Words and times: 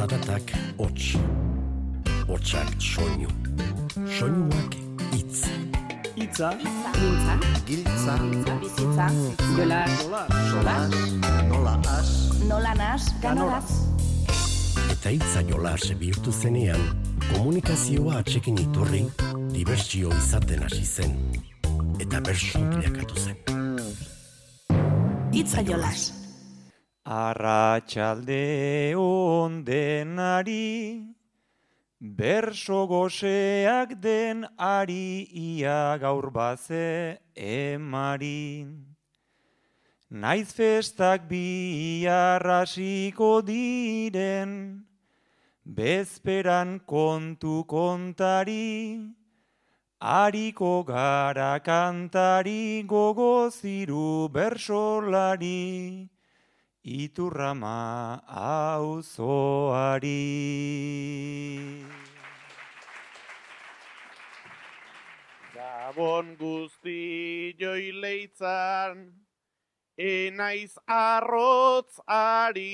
zaratak 0.00 0.52
hots, 0.78 1.18
hotsak 2.28 2.68
soinu, 2.80 3.28
soinuak 4.08 4.76
itz. 5.12 5.42
Itza, 6.16 6.50
Giltza, 6.96 7.34
Giltza, 7.68 8.14
bizitza, 8.60 9.08
jola, 9.56 9.80
solas, 10.48 10.94
nola 11.50 11.74
as, 11.98 12.12
nola 12.48 12.72
nas, 12.74 13.08
ganoraz. 13.20 13.68
Eta 14.92 15.12
itza 15.16 15.42
jolas 15.48 15.84
bihurtu 16.00 16.32
zenean, 16.32 16.80
komunikazioa 17.34 18.22
atxekin 18.22 18.56
iturri, 18.64 19.02
dibertsio 19.52 20.14
izaten 20.16 20.64
hasi 20.64 20.86
zen. 20.86 21.12
Eta 22.00 22.24
bersu 22.24 22.64
bilakatu 22.72 23.20
zen. 23.20 23.36
Itza 25.32 25.60
jolas. 25.60 26.19
Arratxalde 27.06 28.94
ondenari, 28.94 30.66
berso 31.98 32.86
goseak 32.86 34.00
den 34.00 34.46
ari 34.58 35.28
ia 35.32 35.96
gaur 35.98 36.30
baze 36.30 37.18
emarin. 37.34 38.84
Naiz 40.10 40.52
festak 40.52 41.28
bi 41.28 42.04
arrasiko 42.06 43.42
diren, 43.42 44.84
bezperan 45.64 46.80
kontu 46.86 47.64
kontari, 47.64 49.16
Ariko 50.02 50.82
gara 50.86 51.60
kantari 51.60 52.86
gogoziru 52.86 54.30
bersolari, 54.32 56.08
iturrama 56.84 58.20
auzoari. 58.26 60.14
Gabon 65.54 66.36
guzti 66.36 67.54
joi 67.58 67.92
leitzan, 67.92 69.12
enaiz 69.98 70.78
arrotz 70.86 72.00
ari, 72.06 72.72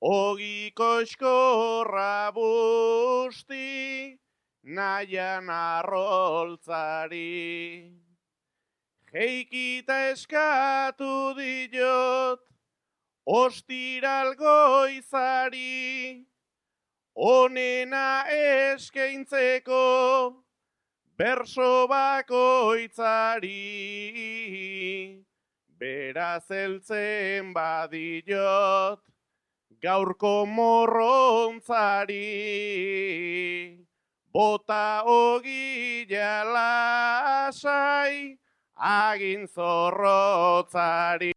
ogiko 0.00 1.00
eskorra 1.02 2.32
busti, 2.34 4.18
nahian 4.64 5.50
arroltzari. 5.50 7.26
Jeikita 9.16 10.10
eskatu 10.12 11.32
diot, 11.38 12.40
ostiral 13.24 14.34
goizari, 14.36 16.20
onena 17.16 18.28
eskaintzeko, 18.28 19.80
berso 21.16 21.88
bakoitzari. 21.88 23.56
Beraz 25.80 26.50
eltzen 26.50 27.54
badiot, 27.56 29.00
gaurko 29.80 30.44
morrontzari. 30.44 32.20
Bota 34.28 35.04
ogila 35.08 36.32
lasai, 36.52 38.36
agin 38.76 39.46
zorrotzari. 39.48 41.32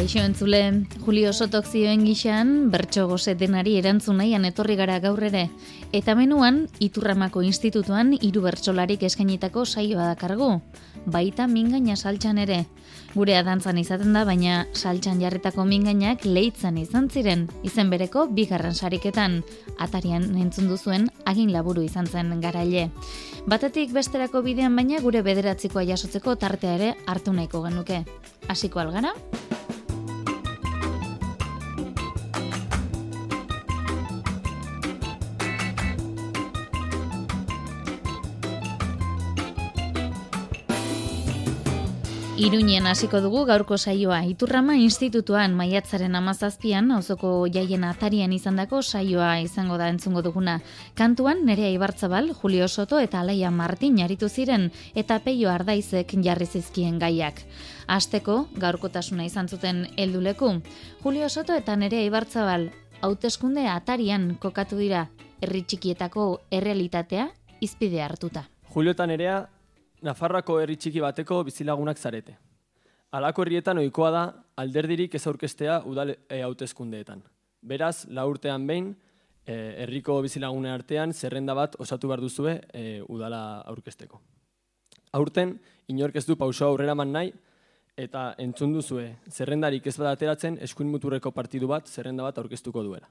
Kaixo 0.00 0.22
entzule, 0.24 0.86
Julio 1.04 1.30
Sotok 1.36 1.66
zioen 1.68 2.06
gixan, 2.06 2.70
bertso 2.72 3.02
gozetenari 3.04 3.74
erantzun 3.76 4.16
nahian 4.16 4.46
etorri 4.48 4.72
gara 4.78 4.94
gaur 4.96 5.20
ere. 5.26 5.42
Eta 5.92 6.14
menuan, 6.16 6.62
Iturramako 6.80 7.42
Institutuan 7.44 8.14
hiru 8.16 8.40
bertsolarik 8.46 9.04
eskainitako 9.04 9.66
saioa 9.66 10.06
dakargu. 10.14 10.48
Baita 11.04 11.44
mingaina 11.52 11.98
saltxan 12.00 12.40
ere. 12.40 12.62
Gure 13.12 13.36
dantzan 13.44 13.76
izaten 13.76 14.16
da, 14.16 14.24
baina 14.24 14.64
saltxan 14.72 15.20
jarritako 15.20 15.68
mingainak 15.68 16.24
leitzan 16.24 16.80
izan 16.80 17.12
ziren, 17.12 17.50
izen 17.62 17.92
bereko 17.92 18.24
bigarren 18.32 18.72
sariketan. 18.72 19.42
Atarian 19.76 20.30
entzun 20.40 20.72
duzuen, 20.72 21.10
agin 21.26 21.52
laburu 21.52 21.84
izan 21.84 22.08
zen 22.08 22.40
garaile. 22.40 22.88
Batetik 23.44 23.92
besterako 23.92 24.40
bidean 24.48 24.80
baina 24.80 25.04
gure 25.04 25.20
bederatzikoa 25.20 25.84
jasotzeko 25.92 26.40
tartea 26.40 26.76
ere 26.80 26.94
hartu 27.04 27.36
nahiko 27.36 27.66
genuke. 27.68 28.06
Hasiko 28.48 28.80
algara? 28.80 29.12
Iruñen 42.40 42.86
hasiko 42.86 43.18
dugu 43.20 43.42
gaurko 43.44 43.76
saioa. 43.76 44.22
Iturrama 44.24 44.72
institutuan 44.80 45.52
maiatzaren 45.58 46.14
amazazpian, 46.16 46.86
auzoko 46.96 47.44
jaien 47.52 47.84
atarian 47.84 48.32
izandako 48.32 48.80
saioa 48.80 49.34
izango 49.44 49.76
da 49.76 49.90
entzungo 49.92 50.22
duguna. 50.24 50.54
Kantuan 50.96 51.44
Nerea 51.44 51.68
Ibartzabal, 51.74 52.32
Julio 52.32 52.68
Soto 52.68 52.98
eta 52.98 53.20
Alaia 53.20 53.50
Martin 53.50 54.00
jaritu 54.00 54.30
ziren 54.30 54.70
eta 54.94 55.20
Peio 55.20 55.50
Ardaizek 55.52 56.16
jarri 56.24 56.46
zizkien 56.46 56.98
gaiak. 56.98 57.44
Asteko 57.86 58.46
gaurkotasuna 58.56 59.28
izan 59.28 59.52
zuten 59.52 59.88
helduleku. 59.98 60.54
Julio 61.04 61.28
Soto 61.28 61.52
eta 61.52 61.76
Nerea 61.76 62.08
Ibartzabal 62.08 62.70
hauteskunde 63.02 63.68
atarian 63.68 64.38
kokatu 64.40 64.80
dira 64.80 65.10
herri 65.42 65.60
txikietako 65.60 66.30
errealitatea 66.50 67.28
izpide 67.60 68.00
hartuta. 68.00 68.48
Julio 68.72 68.96
eta 68.96 69.04
Nerea 69.04 69.42
Nafarroako 70.02 70.60
herri 70.62 70.76
txiki 70.80 71.00
bateko 71.04 71.42
bizilagunak 71.44 71.98
zarete. 71.98 72.36
Halako 73.12 73.44
herrietan 73.44 73.78
ohikoa 73.82 74.10
da 74.14 74.22
alderdirik 74.62 75.14
ez 75.14 75.26
aurkestea 75.26 75.82
udal 75.84 76.14
e. 76.14 76.40
Beraz, 77.60 78.06
la 78.08 78.24
urtean 78.26 78.66
behin, 78.66 78.94
e, 79.44 79.54
herriko 79.82 80.20
bizilagunen 80.22 80.72
artean 80.72 81.12
zerrenda 81.12 81.54
bat 81.54 81.76
osatu 81.78 82.08
behar 82.08 82.20
duzue 82.20 82.60
e, 82.72 83.02
udala 83.08 83.60
aurkesteko. 83.66 84.20
Aurten, 85.12 85.58
inork 85.88 86.16
ez 86.16 86.24
du 86.26 86.36
pauso 86.36 86.66
aurrera 86.66 86.94
man 86.94 87.12
nahi, 87.12 87.32
eta 87.96 88.34
entzun 88.38 88.72
duzue, 88.72 89.16
zerrendarik 89.28 89.86
ez 89.86 89.96
bada 89.98 90.14
ateratzen, 90.16 90.56
eskuin 90.62 90.88
muturreko 90.88 91.32
partidu 91.34 91.68
bat, 91.68 91.88
zerrenda 91.88 92.22
bat 92.22 92.38
aurkeztuko 92.38 92.82
duela. 92.86 93.10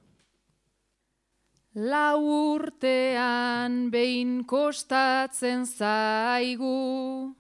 Lau 1.80 2.20
urtean 2.20 3.88
behin 3.88 4.44
kostatzen 4.44 5.64
zaigu, 5.64 7.32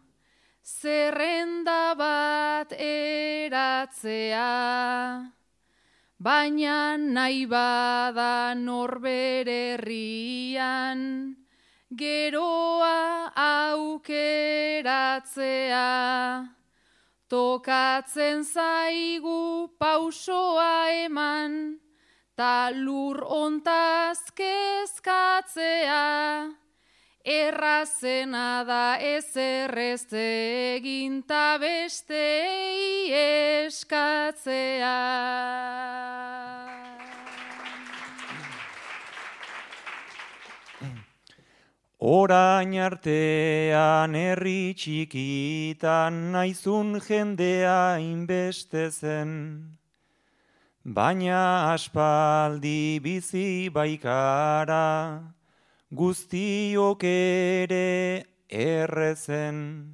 zerrenda 0.64 1.92
bat 2.00 2.72
eratzea, 2.72 4.46
baina 6.24 6.96
nahi 6.96 7.44
bada 7.52 8.56
norbere 8.56 9.76
herrian, 9.76 11.36
geroa 11.92 13.36
aukeratzea. 13.36 14.24
Tokatzen 17.28 18.48
zaigu 18.48 19.68
pausoa 19.78 20.88
eman, 21.04 21.80
ta 22.39 22.71
lur 22.71 23.19
ontaz 23.19 24.31
kezkatzea, 24.31 26.03
errazena 27.25 28.63
da 28.63 28.95
ez 28.95 29.36
errez 29.36 30.07
egin 30.15 31.18
ta 31.27 31.57
bestei 31.59 33.12
eskatzea. 33.68 34.95
Orain 42.00 42.71
artean 42.88 44.15
herri 44.15 44.71
txikitan 44.80 46.31
naizun 46.31 46.95
jendea 47.03 48.00
inbeste 48.00 48.88
zen. 48.95 49.79
Baina 50.89 51.74
aspaldi 51.74 53.00
bizi 53.00 53.69
baikara, 53.69 55.21
guztiok 55.94 57.03
ere 57.03 58.25
errezen. 58.50 59.86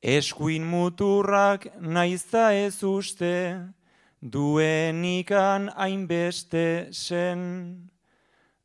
Eskuin 0.00 0.62
muturrak 0.62 1.66
naizta 1.80 2.54
ez 2.54 2.84
uste, 2.84 3.58
duenikan 4.22 5.68
hainbeste 5.74 6.92
zen, 6.92 7.90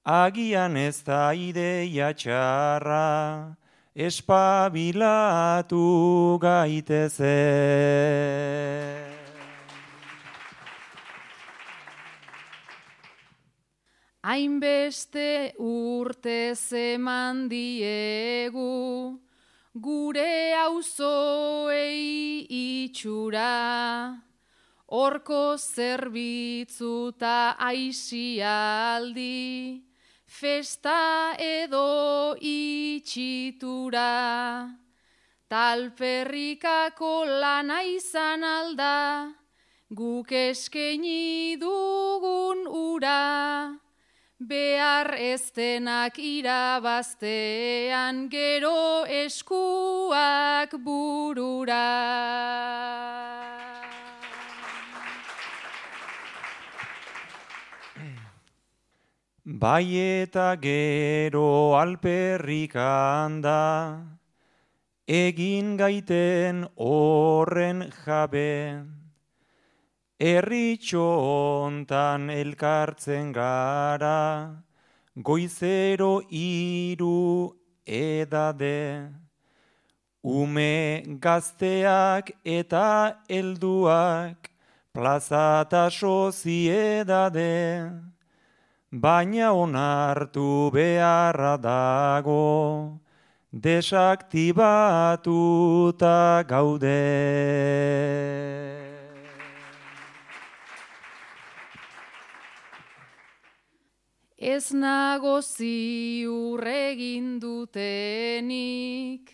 agian 0.06 0.78
ez 0.78 1.02
da 1.02 1.34
ideia 1.34 2.14
txarra, 2.14 3.58
espabilatu 3.98 5.82
gaiteze. 6.38 7.34
Hainbeste 14.26 15.54
urte 15.62 16.56
zeman 16.58 17.44
diegu, 17.48 19.20
gure 19.78 20.54
auzoei 20.64 22.42
itxura, 22.50 24.18
Horko 24.90 25.44
zerbitzuta 25.60 27.54
aizialdi, 27.70 29.30
festa 30.26 31.38
edo 31.38 32.34
itxitura. 32.42 34.10
Talperrikako 35.48 37.16
lana 37.30 37.84
izan 37.94 38.42
alda, 38.42 39.30
guk 39.94 40.32
eskeni 40.32 41.58
dugun 41.62 42.66
ura. 42.66 43.85
Behar 44.36 45.16
eztenak 45.16 46.18
irabaztean 46.20 48.28
gero 48.28 49.08
eskuak 49.08 50.76
burura. 50.84 51.88
Bai 59.46 59.96
eta 59.96 60.58
gero 60.60 61.80
alperrik 61.80 62.76
handa, 62.76 64.04
egin 65.08 65.78
gaiten 65.78 66.68
horren 66.76 67.90
jabe, 68.04 68.84
erritxo 70.20 71.02
ontan 71.66 72.30
elkartzen 72.30 73.32
gara, 73.34 74.64
goizero 75.16 76.22
iru 76.30 77.56
edade, 77.86 79.10
ume 80.24 81.04
gazteak 81.20 82.32
eta 82.46 83.18
helduak, 83.28 84.50
plazata 84.94 85.90
soziedade, 85.92 87.92
baina 88.90 89.52
onartu 89.52 90.72
beharra 90.72 91.58
dago, 91.58 93.00
desaktibatuta 93.52 96.44
gaude. 96.48 98.75
Ez 104.38 104.74
nago 104.76 105.40
ziurregin 105.40 107.40
dutenik, 107.40 109.32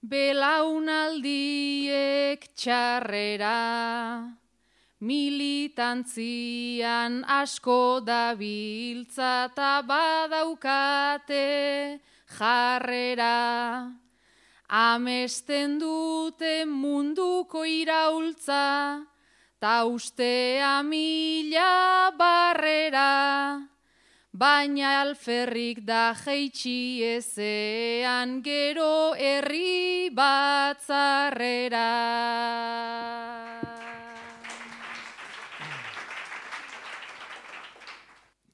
belaunaldiek 0.00 2.48
txarrera, 2.56 4.24
militantzian 5.04 7.28
asko 7.28 8.00
dabiltza 8.00 9.52
eta 9.52 9.84
badaukate 9.84 12.00
jarrera. 12.38 13.92
Amesten 14.68 15.78
dute 15.78 16.64
munduko 16.64 17.64
iraultza, 17.68 19.04
ta 19.60 19.84
ustea 19.84 20.82
mila 20.82 22.10
barrera. 22.16 23.67
Baina 24.38 24.90
alferrik 25.00 25.80
da 25.82 26.14
jeitsi 26.14 27.02
ezean 27.02 28.36
gero 28.44 29.16
herri 29.18 30.10
batzarrera. 30.14 31.88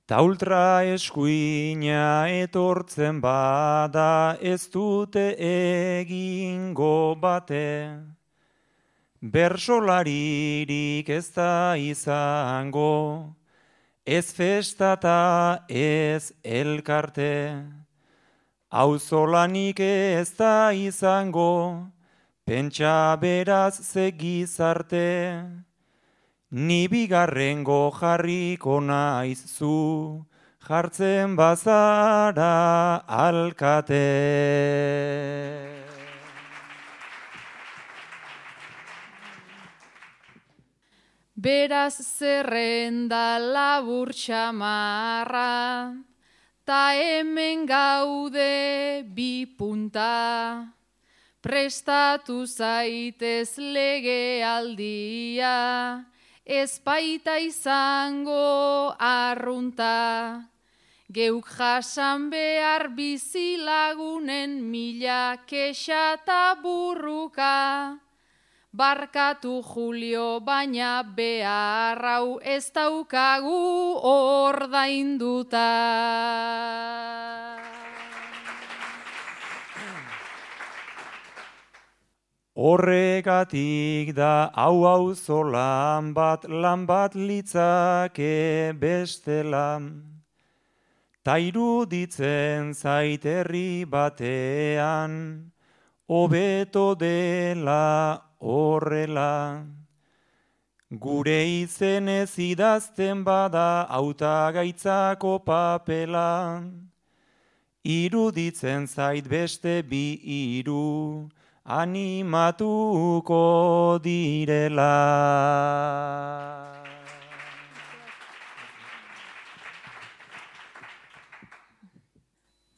Ta 0.09 0.23
ultra 0.25 0.89
eskuina 0.95 2.33
etortzen 2.33 3.21
bada 3.21 4.39
ez 4.41 4.65
dute 4.73 5.37
egingo 5.53 7.15
bate. 7.21 8.01
Bersolaririk 9.21 11.09
ez 11.21 11.29
da 11.37 11.77
izango, 11.77 13.37
ez 14.05 14.33
festata 14.33 15.65
ez 15.69 16.33
elkarte. 16.43 17.65
Auzolanik 18.69 19.81
ez 19.81 20.31
da 20.37 20.73
izango, 20.73 21.87
pentsa 22.45 23.17
beraz 23.17 23.81
zegizarte. 23.81 25.47
Ni 26.51 26.87
bigarrengo 26.89 27.91
jarriko 27.99 28.81
naiz 28.81 29.41
zu, 29.57 30.27
jartzen 30.69 31.37
bazara 31.37 33.05
alkate. 33.09 34.03
Beraz 41.45 42.01
zerrenda 42.01 43.37
labur 43.37 44.15
txamarra, 44.17 45.93
ta 46.65 46.85
hemen 46.97 47.67
gaude 47.69 49.05
bi 49.13 49.45
punta. 49.59 50.73
Prestatu 51.45 52.47
zaitez 52.49 53.59
lege 53.59 54.41
aldia, 54.41 56.01
ez 56.47 56.81
baita 56.81 57.37
izango 57.37 58.97
arrunta. 58.97 60.49
Geuk 61.13 61.45
jasan 61.59 62.31
behar 62.33 62.89
bizilagunen 62.97 64.65
mila 64.73 65.45
kexa 65.45 66.17
burruka. 66.63 68.01
Barkatu 68.75 69.63
Julio 69.63 70.41
baina 70.43 71.05
behar 71.07 72.01
hau 72.03 72.41
ez 72.43 72.73
daukagu 72.75 74.01
ordainduta. 74.03 75.69
Horregatik 82.59 84.11
da 84.19 84.51
hau 84.59 84.83
hau 84.91 85.15
zolan 85.15 86.11
bat 86.11 86.51
lan 86.51 86.83
bat 86.91 87.15
litzake 87.15 88.75
bestela. 88.75 89.79
Ta 91.23 91.39
iruditzen 91.39 92.75
zaiterri 92.75 93.87
batean, 93.87 95.53
hobeto 96.11 96.97
dela 96.99 98.34
horrela. 98.45 99.65
Gure 100.91 101.41
izenez 101.63 102.39
idazten 102.39 103.25
bada 103.25 103.87
auta 103.89 104.53
gaitzako 104.53 105.39
papela. 105.45 106.63
Iruditzen 107.85 108.87
zait 108.87 109.27
beste 109.29 109.83
bi 109.83 110.21
iru, 110.25 111.29
animatuko 111.65 113.43
direla. 114.05 114.93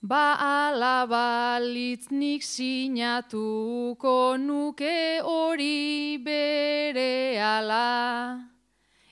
Ba 0.07 0.39
alabalitz 0.39 2.13
nik 2.15 2.43
sinatuko 2.47 4.39
nuke 4.39 5.19
hori 5.19 6.17
bere 6.23 7.35
ala. 7.43 8.39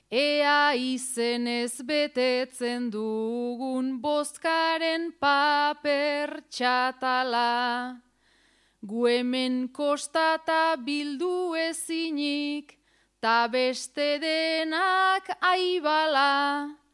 Ea 0.09 0.71
izenez 0.79 1.83
betetzen 1.83 2.87
dugun 2.93 3.99
bozkaren 3.99 5.11
paper 5.19 6.29
Gu 8.89 9.05
hemen 9.07 9.67
kostata 9.73 10.77
bildu 10.77 11.55
ezinik, 11.59 12.77
ta 13.19 13.49
beste 13.51 14.19
denak 14.21 15.27
aibala, 15.41 16.84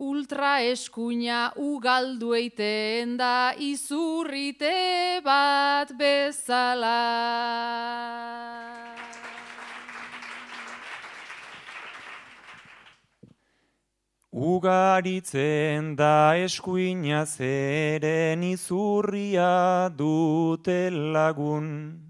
ultra 0.00 0.62
eskuina 0.64 1.52
ugaldu 1.60 2.32
eiten 2.34 3.18
da 3.20 3.52
izurrite 3.58 5.20
bat 5.24 5.92
bezala. 5.98 6.96
Ugaritzen 14.32 15.96
da 15.96 16.32
eskuina 16.38 17.26
zeren 17.26 18.42
izurria 18.42 19.90
dute 19.92 20.88
lagun. 20.90 22.09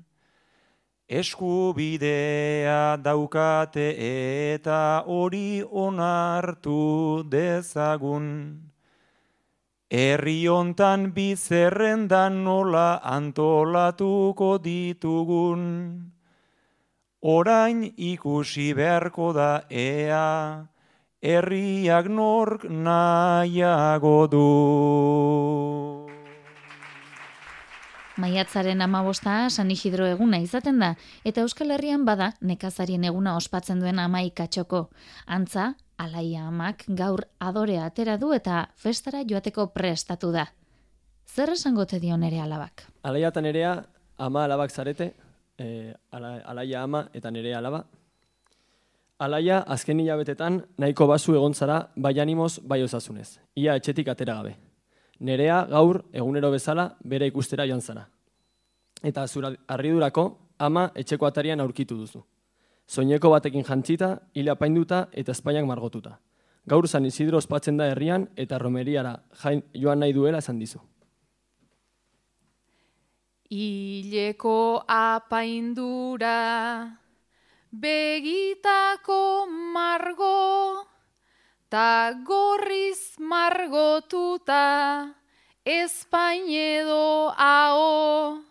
Eskubidea 1.11 2.97
daukate 3.02 3.87
eta 3.99 5.02
hori 5.11 5.59
onartu 5.67 7.25
dezagun. 7.26 8.29
Herri 9.90 10.47
hontan 10.47 11.11
bizerrendan 11.11 12.45
nola 12.45 13.00
antolatuko 13.02 14.52
ditugun. 14.62 15.64
Orain 17.23 17.83
ikusi 17.99 18.71
beharko 18.73 19.33
da 19.35 19.50
ea, 19.69 20.62
herriak 21.21 22.07
nork 22.07 22.71
nahiago 22.71 24.19
du. 24.31 25.79
Maiatzaren 28.20 28.82
amabosta 28.84 29.48
San 29.48 29.70
Isidro 29.72 30.04
eguna 30.04 30.40
izaten 30.44 30.80
da, 30.82 30.90
eta 31.24 31.40
Euskal 31.40 31.70
Herrian 31.72 32.04
bada 32.04 32.34
nekazarien 32.44 33.06
eguna 33.08 33.32
ospatzen 33.38 33.80
duen 33.80 33.98
amaikatxoko. 34.02 34.82
Antza, 35.26 35.70
alaia 35.96 36.46
amak 36.48 36.84
gaur 37.00 37.24
adorea 37.40 37.86
atera 37.88 38.18
du 38.20 38.34
eta 38.36 38.66
festara 38.76 39.22
joateko 39.24 39.70
prestatu 39.72 40.32
da. 40.36 40.46
Zer 41.24 41.54
esango 41.56 41.86
te 41.86 42.00
dio 42.02 42.16
nere 42.20 42.42
alabak? 42.44 42.84
Alaia 43.02 43.32
eta 43.32 43.40
nerea 43.40 43.74
ama 44.18 44.44
alabak 44.44 44.70
zarete, 44.70 45.12
e, 45.56 45.94
alaia 46.12 46.82
ama 46.82 47.06
eta 47.14 47.30
nerea 47.30 47.58
alaba. 47.58 47.84
Alaia 49.20 49.62
azken 49.66 50.00
hilabetetan 50.00 50.64
nahiko 50.78 51.06
basu 51.06 51.36
egon 51.36 51.54
zara 51.54 51.86
bai 51.96 52.18
animoz 52.20 52.58
bai 52.60 52.82
osasunez. 52.82 53.38
Ia 53.56 53.76
etxetik 53.80 54.08
atera 54.08 54.42
gabe. 54.42 54.58
Nerea 55.20 55.66
gaur 55.68 56.04
egunero 56.12 56.50
bezala 56.50 56.96
bere 57.04 57.26
ikustera 57.28 57.66
joan 57.68 57.80
zara. 57.80 58.06
Eta 59.02 59.26
zura 59.28 59.52
arridurako 59.68 60.24
ama 60.58 60.90
etxeko 60.94 61.26
atarian 61.26 61.60
aurkitu 61.60 61.96
duzu. 61.96 62.22
Soineko 62.86 63.30
batekin 63.30 63.64
jantzita, 63.64 64.18
hile 64.34 64.50
apainduta 64.50 65.08
eta 65.12 65.32
Espainiak 65.32 65.66
margotuta. 65.66 66.18
Gaur 66.66 66.88
San 66.88 67.06
Isidro 67.06 67.38
ospatzen 67.38 67.76
da 67.76 67.86
herrian 67.90 68.28
eta 68.36 68.58
romeriara 68.58 69.14
joan 69.74 70.00
nahi 70.00 70.12
duela 70.12 70.38
esan 70.38 70.58
dizu. 70.58 70.80
Ileko 73.50 74.84
apaindura 74.86 76.36
begitako 77.72 79.46
margo 79.46 80.89
ta 81.70 82.12
gorriz 82.26 83.14
margotuta 83.18 85.14
Espainedo 85.64 87.30
hao 87.38 88.42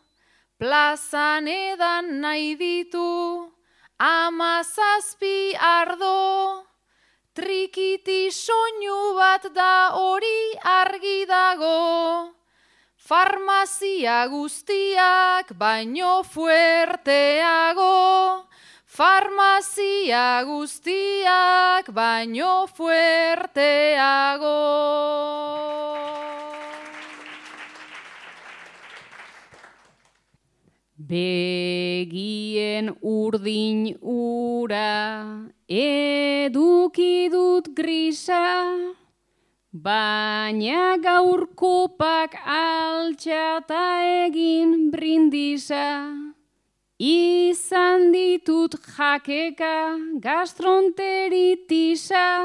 plazan 0.58 1.48
edan 1.48 2.22
nahi 2.22 2.56
ditu 2.56 3.52
amazazpi 4.00 5.52
ardo. 5.60 6.64
Trikiti 7.36 8.32
soinu 8.32 9.16
bat 9.16 9.44
da 9.54 9.92
hori 9.96 10.40
argi 10.64 11.26
dago 11.28 12.36
farmazia 13.08 14.28
guztiak 14.28 15.54
baino 15.62 16.24
fuerteago 16.24 17.94
farmazia 18.90 20.42
guztiak 20.50 21.92
baino 21.94 22.54
fuerteago. 22.74 24.56
Begien 31.10 32.90
urdin 33.02 33.86
ura 34.02 34.90
eduki 35.70 37.30
dut 37.34 37.70
grisa, 37.78 38.42
baina 39.72 40.98
gaur 41.06 41.46
kopak 41.62 42.36
altxata 42.58 43.86
egin 44.26 44.90
brindisa. 44.92 46.29
Izan 47.00 48.12
ditut 48.12 48.76
jakeka 48.76 49.96
gastronteritisa, 50.20 52.44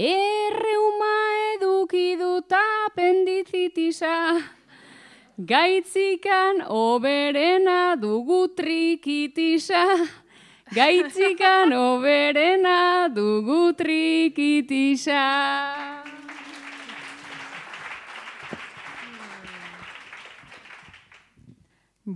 erreuma 0.00 1.12
eduki 1.52 2.16
dut 2.16 2.48
apendizitisa, 2.56 4.40
gaitzikan 5.44 6.64
oberena 6.72 8.00
dugu 8.00 8.48
trikitisa, 8.56 10.08
gaitzikan 10.72 11.76
oberena 11.76 13.12
dugu 13.12 13.76
trikitisa. 13.76 15.20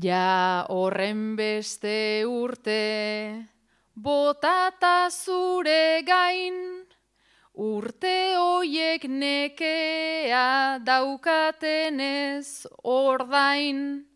Ja 0.01 0.65
horren 0.73 1.37
beste 1.37 2.25
urte, 2.25 3.45
botata 3.93 5.11
zure 5.13 6.01
gain, 6.07 6.87
urte 7.53 8.33
hoiek 8.39 9.05
nekea 9.05 10.79
daukatenez 10.81 12.65
ordain, 12.89 14.09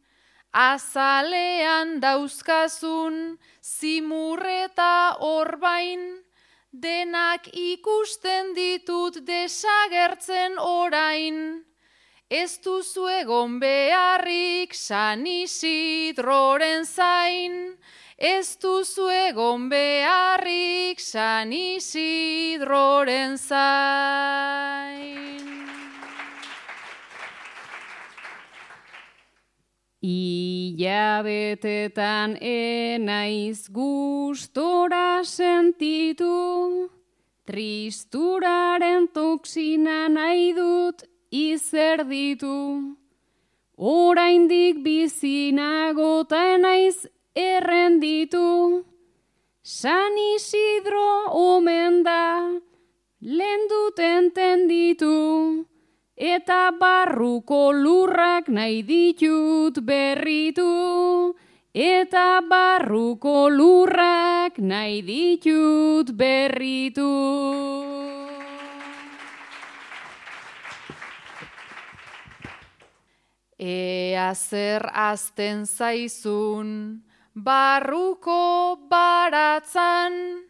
azalean 0.50 2.00
dauzkazun 2.00 3.37
zimurreta 3.61 5.21
orbain, 5.21 6.25
denak 6.73 7.52
ikusten 7.52 8.54
ditut 8.56 9.21
desagertzen 9.28 10.56
orain. 10.56 11.66
Ez 12.28 12.59
duzu 12.59 13.06
egon 13.06 13.61
beharrik 13.62 14.75
San 14.75 15.23
Isidroren 15.30 16.83
zain, 16.85 17.78
ez 18.18 18.56
duzu 18.59 19.06
egon 19.30 19.68
beharrik 19.71 20.99
San 20.99 21.52
Isidroren 21.52 23.38
zain. 23.38 25.06
Ila 30.02 31.23
betetan 31.23 32.38
enaiz 32.42 33.71
gustora 33.71 35.23
sentitu, 35.23 36.90
tristuraren 37.47 39.06
toksina 39.14 40.09
nahi 40.11 40.50
dut 40.59 41.06
izer 41.37 42.05
ditu. 42.11 42.59
Oraindik 43.76 44.83
bizinago 44.85 46.25
ta 46.28 46.57
naiz 46.57 47.07
errenditu. 47.35 48.85
San 49.62 50.16
Isidro 50.35 51.09
omen 51.33 52.02
da, 52.02 52.49
lehen 53.21 53.69
dut 53.69 53.99
entenditu. 53.99 55.66
Eta 56.16 56.73
barruko 56.81 57.73
lurrak 57.73 58.49
nahi 58.49 58.81
ditut 58.83 59.83
berritu. 59.85 61.35
Eta 61.75 62.40
barruko 62.49 63.50
lurrak 63.50 64.57
nahi 64.57 65.02
ditut 65.02 66.16
berritu. 66.16 67.96
Ea 73.59 74.35
zer 74.35 74.85
azten 74.93 75.65
zaizun, 75.65 77.01
barruko 77.33 78.77
baratzan, 78.91 80.45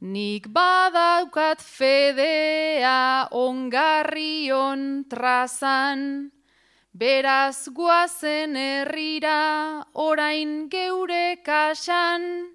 nik 0.00 0.48
badaukat 0.50 1.62
fedea 1.62 3.28
ongarrion 3.30 5.04
trazan, 5.08 6.32
beraz 6.92 7.68
guazen 7.70 8.56
herrira 8.56 9.86
orain 9.94 10.68
geure 10.68 11.38
kasan, 11.46 12.50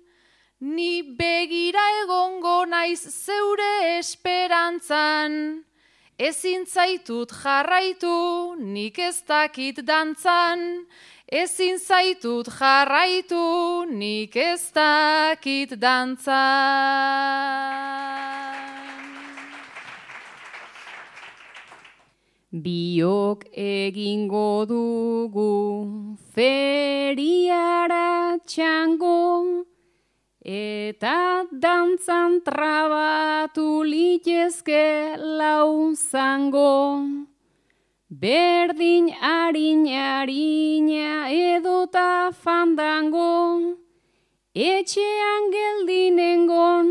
ni 0.60 1.04
begira 1.04 1.88
egongo 2.04 2.66
naiz 2.66 3.00
zeure 3.00 3.98
esperantzan. 3.98 5.64
Ezin 6.20 6.66
zaitut 6.68 7.32
jarraitu, 7.32 8.52
nik 8.60 8.98
ez 9.00 9.24
dakit 9.24 9.78
dantzan. 9.88 10.84
Ezin 11.32 11.80
zaitut 11.80 12.52
jarraitu, 12.60 13.88
nik 13.88 14.36
ez 14.36 14.68
dakit 14.76 15.80
dantzan. 15.80 16.36
Biok 22.52 23.48
egingo 23.56 24.68
dugu 24.68 25.56
feriara 26.36 28.36
txango 28.44 29.69
eta 30.50 31.46
dantzan 31.51 32.41
trabatu 32.41 33.84
litezke 33.86 35.13
lau 35.18 35.94
zango. 35.94 37.06
Berdin 38.10 39.13
harin 39.22 39.86
harina 39.86 41.29
edota 41.29 42.34
fandango, 42.34 43.77
etxean 44.56 45.51
geldinengon 45.53 46.89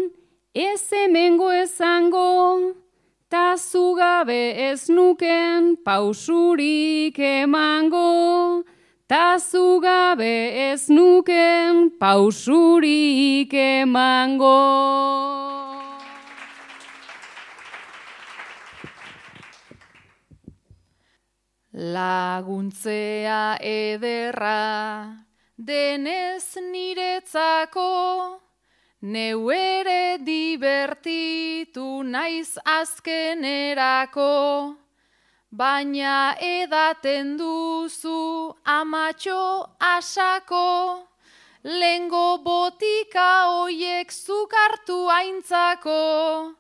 ez 0.55 0.93
emengo 0.93 1.51
ezango, 1.51 2.75
ta 3.29 3.57
zugabe 3.59 4.55
ez 4.71 4.87
nuken 4.89 5.75
pausurik 5.83 7.19
emango, 7.19 8.63
ta 9.09 9.39
zugabe 9.39 10.71
ez 10.71 10.89
nuken 10.89 11.91
pausurik 12.01 13.55
emango. 13.55 14.59
Laguntzea 21.73 23.57
ederra 23.63 25.15
denez 25.57 26.59
niretzako, 26.73 28.41
Neu 29.01 29.53
ere 29.55 30.19
divertitu 30.27 32.03
naiz 32.03 32.59
azkenerako, 32.67 34.75
baina 35.51 36.37
edaten 36.41 37.37
duzu 37.39 38.55
amatxo 38.65 39.67
asako, 39.81 41.07
lengo 41.65 42.39
botika 42.45 43.45
hoiek 43.49 44.13
zukartu 44.13 45.09
aintzako, 45.09 46.53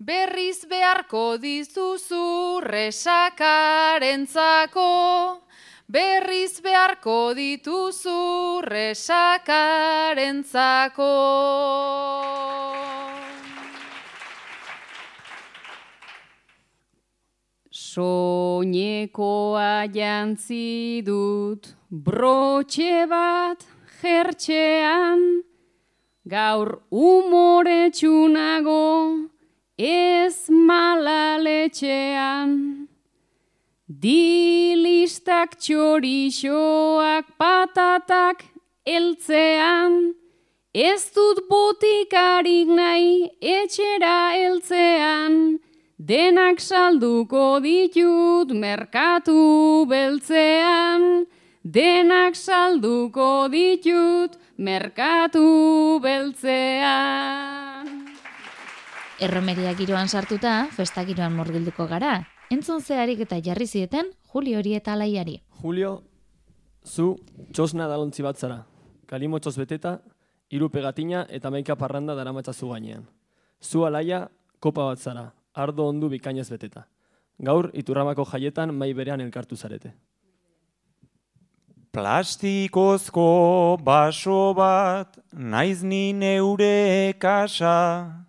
berriz 0.00 0.64
beharko 0.64 1.36
dizuzu 1.38 2.60
resakarentzako, 2.64 5.42
berriz 5.88 6.60
beharko 6.64 7.34
dituzu 7.36 8.62
resakarentzako. 8.64 11.12
Soinekoa 17.92 19.84
jantzi 19.92 21.04
dut 21.04 21.66
brotxe 21.90 23.04
bat 23.10 23.66
jertxean, 24.00 25.20
gaur 26.34 26.70
umore 26.88 27.90
txunago 27.92 28.86
ez 29.76 30.36
malaletxean. 30.68 32.54
Dilistak 34.04 35.50
txorixoak 35.60 37.26
patatak 37.36 38.38
eltzean, 38.88 39.92
ez 40.72 41.02
dut 41.12 41.44
botikarik 41.50 42.72
nahi 42.72 43.28
etxera 43.58 44.16
eltzean, 44.46 45.60
denak 46.02 46.58
salduko 46.58 47.62
ditut 47.62 48.50
merkatu 48.50 49.86
beltzean, 49.86 51.26
denak 51.62 52.34
salduko 52.34 53.46
ditut 53.52 54.34
merkatu 54.58 56.00
beltzean. 56.02 57.86
Erromeria 59.22 59.76
giroan 59.78 60.08
sartuta, 60.10 60.66
festa 60.74 61.04
giroan 61.06 61.36
morgilduko 61.38 61.86
gara, 61.86 62.26
entzun 62.50 62.82
zeharik 62.82 63.22
eta 63.22 63.38
jarri 63.38 63.66
zieten 63.66 64.10
Julio 64.32 64.58
hori 64.58 64.74
eta 64.74 64.96
alaiari. 64.96 65.38
Julio, 65.62 66.02
zu 66.82 67.14
txosna 67.52 67.86
dalontzi 67.86 68.26
bat 68.26 68.36
zara. 68.36 68.64
Kalimo 69.06 69.38
txos 69.38 69.54
beteta, 69.60 70.00
hiru 70.50 70.68
pegatina 70.68 71.26
eta 71.30 71.50
maika 71.50 71.76
parranda 71.76 72.14
dara 72.18 72.32
zu 72.52 72.68
gainean. 72.68 73.06
Zu 73.62 73.84
alaia, 73.86 74.28
kopa 74.58 74.84
bat 74.84 74.98
zara, 74.98 75.32
ardo 75.54 75.86
ondu 75.88 76.08
bikainez 76.08 76.48
beteta. 76.50 76.86
Gaur, 77.38 77.70
iturramako 77.74 78.24
jaietan 78.24 78.74
mai 78.74 78.92
berean 78.94 79.20
elkartu 79.20 79.56
zarete. 79.56 79.92
Plastikozko 81.92 83.76
baso 83.84 84.54
bat, 84.54 85.18
naiz 85.32 85.82
ni 85.82 86.12
neure 86.12 87.12
kasa, 87.20 88.24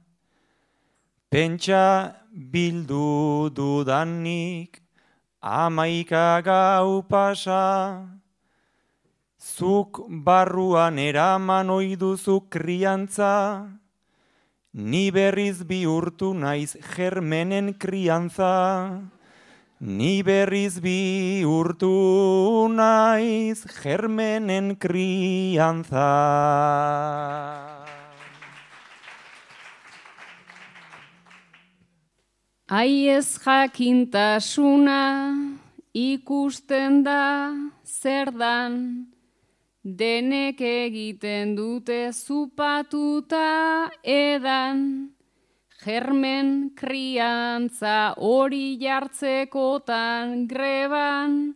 pentsa 1.32 2.16
bildu 2.34 3.50
dudanik 3.56 4.82
amaika 5.42 6.42
gau 6.44 7.04
pasa. 7.08 8.08
Zuk 9.40 10.00
barruan 10.08 11.00
eraman 11.00 11.70
oiduzu 11.70 12.48
kriantza, 12.50 13.68
ni 14.74 15.12
berriz 15.12 15.64
bihurtu 15.64 16.34
naiz 16.34 16.76
germenen 16.96 17.74
kriantza. 17.78 19.02
Ni 19.80 20.24
berriz 20.24 20.80
bihurtu 20.82 22.68
naiz 22.74 23.66
germenen 23.82 24.76
kriantza. 24.76 26.10
Aiez 32.74 33.38
jakintasuna 33.38 35.02
ikusten 35.94 37.04
da 37.04 37.54
zer 37.86 38.32
dan, 38.32 39.13
denek 39.84 40.62
egiten 40.64 41.56
dute 41.56 42.12
zupatuta 42.16 43.90
edan, 44.04 45.12
germen 45.84 46.72
kriantza 46.76 48.14
hori 48.16 48.78
jartzekotan 48.80 50.48
greban, 50.48 51.56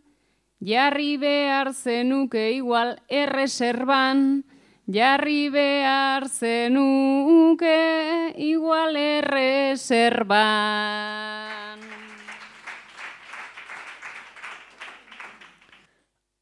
jarri 0.60 1.16
behar 1.16 1.72
zenuke 1.72 2.52
igual 2.52 2.98
erreserban, 3.08 4.44
jarri 4.86 5.48
behar 5.48 6.28
zenuke 6.28 8.34
igual 8.36 8.96
erreserban. 8.96 11.57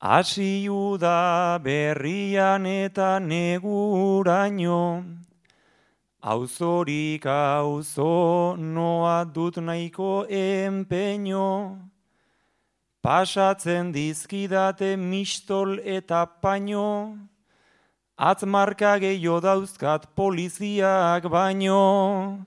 Asi 0.01 0.69
da 1.01 1.59
berrian 1.59 2.67
eta 2.67 3.19
neguraino, 3.19 5.05
auzorik 6.21 7.25
auzo 7.25 8.57
noa 8.59 9.25
dut 9.25 9.57
nahiko 9.57 10.27
empeño, 10.29 11.81
pasatzen 13.03 13.91
dizkidate 13.91 14.97
mistol 14.99 15.81
eta 15.81 16.27
paino, 16.43 17.17
Atzmarka 18.19 18.97
gehiago 18.99 19.41
dauzkat 19.41 20.07
poliziak 20.17 21.29
baino. 21.29 22.47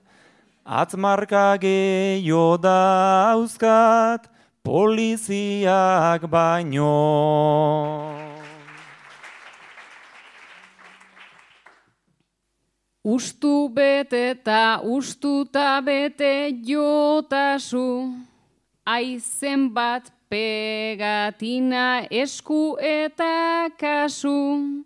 Atzmarka 0.66 1.56
gehiago 1.62 2.58
dauzkat 2.58 4.26
poliziak 4.62 6.30
baino. 6.30 8.20
Ustu 13.02 13.70
bete 13.72 14.18
eta 14.34 14.80
ustuta 14.84 15.80
bete 15.80 16.52
jotasu, 16.68 18.12
aizen 18.84 19.70
bat 19.72 20.12
pegatina 20.28 22.04
esku 22.10 22.76
eta 22.78 23.70
kasu. 23.80 24.84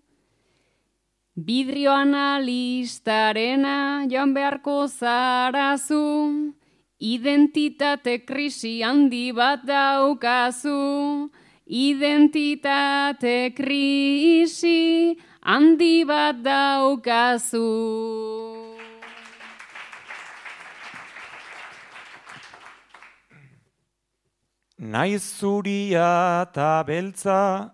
Bidrio 1.35 1.91
analistarena 1.91 4.07
joan 4.07 4.33
beharko 4.33 4.87
zarazu, 4.87 6.55
identitate 7.01 8.25
krisi 8.27 8.83
handi 8.83 9.33
bat 9.33 9.67
daukazu, 9.67 11.31
identitate 11.67 13.55
krisi 13.55 15.17
handi 15.43 16.05
bat 16.05 16.43
daukazu. 16.43 17.71
Naiz 24.85 25.23
zuria 25.41 26.45
eta 26.45 26.85
beltza 26.85 27.73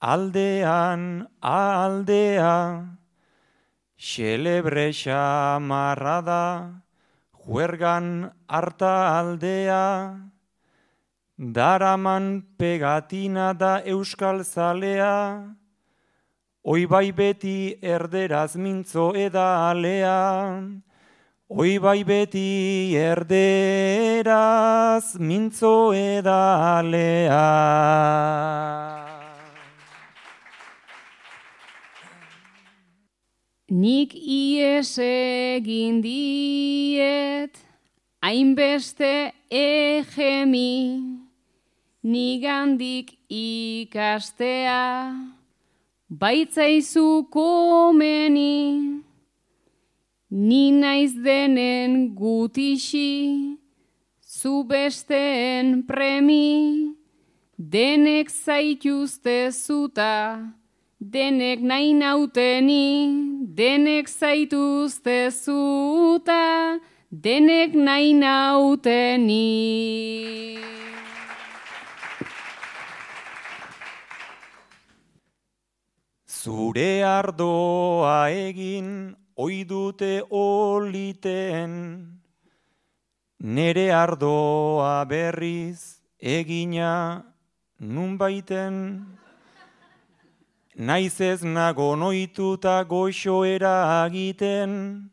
aldean 0.00 1.26
aldea, 1.40 2.56
xelebre 3.98 4.88
xamarra 4.92 6.16
da, 6.24 6.44
juergan 7.46 8.32
harta 8.48 9.18
aldea, 9.18 10.16
daraman 11.38 12.42
pegatina 12.58 13.52
da 13.52 13.82
euskal 13.84 14.44
zalea, 14.44 15.54
oi 16.64 16.86
bai 16.86 17.12
beti 17.12 17.76
erderaz 17.82 18.56
mintzo 18.56 19.12
eda 19.14 19.70
alea, 19.70 20.82
Oi 21.52 21.78
bai 21.78 22.02
beti 22.02 22.96
erderaz 22.96 25.12
mintzo 25.20 25.92
edalea. 25.92 27.44
Nik 33.68 34.12
ies 34.14 34.98
egin 35.00 36.02
diet, 36.04 37.56
hainbeste 38.20 39.32
egemi, 39.48 41.00
nigandik 42.04 43.16
ikastea, 43.28 44.82
baitzaizu 46.08 47.08
komeni, 47.32 49.04
Ni 50.34 50.72
naiz 50.72 51.12
denen 51.14 52.08
gutixi, 52.18 53.54
zu 54.18 54.64
besteen 54.66 55.84
premi, 55.86 56.90
denek 57.56 58.32
zaituzte 58.34 59.52
zuta, 59.52 60.42
denek 61.10 61.60
nahi 61.60 61.92
nauteni, 61.92 63.12
denek 63.54 64.08
zaituzte 64.08 65.28
zuta, 65.30 66.80
denek 67.10 67.74
nahi 67.76 68.14
nauteni. 68.16 69.44
Zure 76.24 77.04
ardoa 77.04 78.30
egin 78.32 78.88
oi 79.36 79.64
dute 79.68 80.22
oliten, 80.30 81.72
nere 83.40 83.86
ardoa 83.92 85.04
berriz 85.08 86.00
egina 86.20 87.24
nun 87.80 88.16
baiten, 88.16 88.74
naiz 90.76 91.20
ez 91.20 91.42
nago 91.42 91.94
noituta 91.96 92.82
goxoera 92.84 94.06
egiten, 94.06 95.10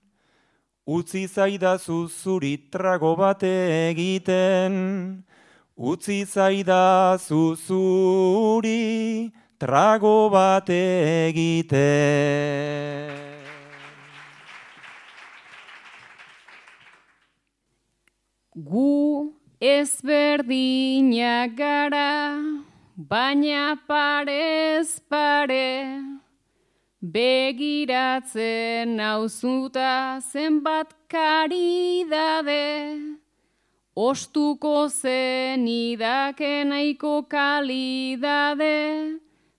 utzi 0.85 1.27
zaidazu 1.27 2.09
zuri 2.09 2.57
trago 2.71 3.15
bate 3.15 3.51
egiten, 3.89 5.23
utzi 5.77 6.25
zaidazu 6.25 7.55
zuri 7.55 9.31
trago 9.59 10.29
bate 10.29 11.29
egiten. 11.29 13.19
Gu 18.55 19.33
ezberdinak 19.61 21.55
gara, 21.55 22.41
baina 23.09 23.77
parez 23.87 24.99
pare, 25.09 25.97
begiratzen 27.01 28.95
nauzuta 28.95 30.21
zenbat 30.21 30.93
karidade, 31.09 32.67
ostuko 33.95 34.87
zen 34.89 35.65
idakenaiko 35.67 37.15
kalidade, 37.27 38.77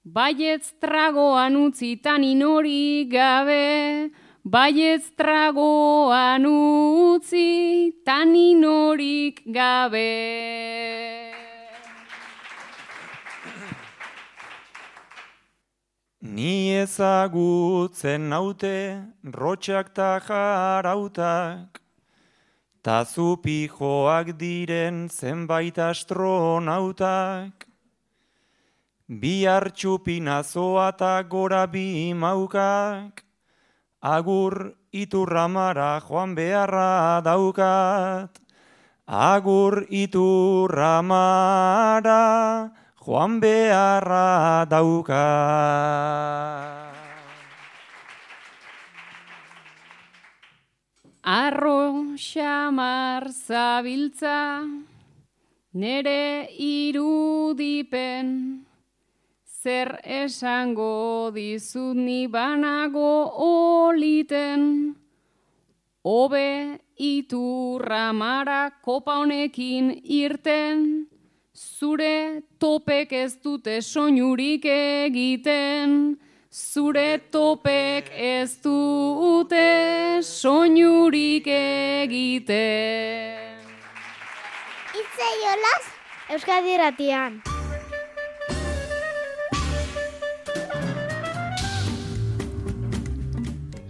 baietz 0.05 0.73
tragoan 0.81 1.57
utzitan 1.67 2.23
inori 2.25 3.09
gabe, 3.11 4.11
Baietz 4.45 5.15
tragoan 5.15 6.43
utzi, 6.51 7.95
taninorik 8.05 9.39
gabe. 9.47 11.22
Ni 16.23 16.71
ezagutzen 16.71 18.29
naute, 18.31 19.03
rotxak 19.27 19.91
ta 19.93 20.21
jarautak, 20.23 21.83
ta 22.81 23.03
zupijoak 23.03 24.39
diren 24.39 25.09
zenbait 25.11 25.75
astronautak, 25.79 27.67
bi 29.09 29.43
hartxupinazoa 29.51 30.97
ta 30.97 31.23
gora 31.23 31.67
bi 31.67 32.15
maukak, 32.15 33.25
agur 34.01 34.79
iturramara 34.93 36.01
joan 36.07 36.37
beharra 36.37 37.21
daukat. 37.25 38.31
Agur 39.09 39.91
iturramara 39.91 41.03
joan 43.05 43.41
beharra 43.41 44.67
daukat. 44.71 45.13
Arro 51.23 52.15
xamar 52.19 53.31
zabiltza, 53.31 54.67
nere 55.75 56.49
irudipen, 56.59 58.27
zer 59.47 60.01
esango 60.03 61.31
dizut 61.35 61.97
ni 61.97 62.27
banago 62.27 63.31
oliten, 63.47 64.97
Obe 66.05 66.81
iturra 66.99 68.13
mara 68.13 68.71
kopa 68.83 69.21
honekin 69.23 70.03
irten, 70.03 71.07
zure 71.63 72.43
topek 72.59 73.13
ez 73.13 73.37
dute 73.45 73.81
soinurik 73.83 74.65
egiten, 74.67 76.17
zure 76.51 77.21
topek 77.31 78.11
ez 78.11 78.59
dute 78.65 80.19
soinurik 80.27 81.47
egiten. 81.55 82.59
Itzei 85.03 85.39
olaz, 85.55 85.85
Euskadi 86.35 86.77
ratian. 86.83 87.41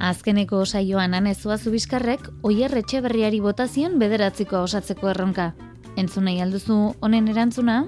Azkeneko 0.03 0.65
saioan 0.67 1.15
anezua 1.15 1.57
zubiskarrek 1.59 2.27
oier 2.43 2.73
berriari 2.75 3.41
botazion 3.41 3.99
bederatziko 3.99 4.63
osatzeko 4.67 5.09
erronka. 5.09 5.53
Entzunei 5.97 6.41
alduzu 6.41 6.95
honen 7.05 7.29
erantzuna? 7.29 7.83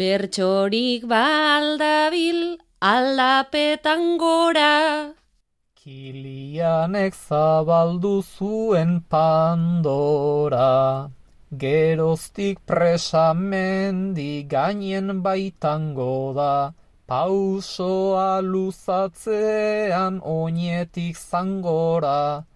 Bertxorik 0.00 1.06
baldabil 1.10 2.58
aldapetan 2.80 4.18
gora. 4.22 5.14
Kilianek 5.74 7.14
zabaldu 7.14 8.20
zuen 8.22 9.00
pandora. 9.10 11.10
Geroztik 11.50 12.60
presamendi 12.64 14.46
gainen 14.46 15.22
baitango 15.22 16.32
da. 16.36 16.72
Pausoa 17.10 18.38
luzatzean 18.40 20.20
oinetik 20.22 21.18
zangora, 21.18 22.46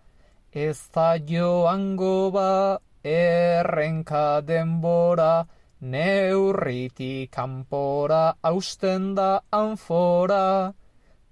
ez 0.55 0.87
da 0.95 1.19
joango 1.19 2.31
ba 2.31 2.79
errenka 3.03 4.41
denbora, 4.41 5.45
neurritik 5.81 7.33
kanpora 7.35 8.37
hausten 8.41 9.17
da 9.17 9.41
anfora, 9.51 10.73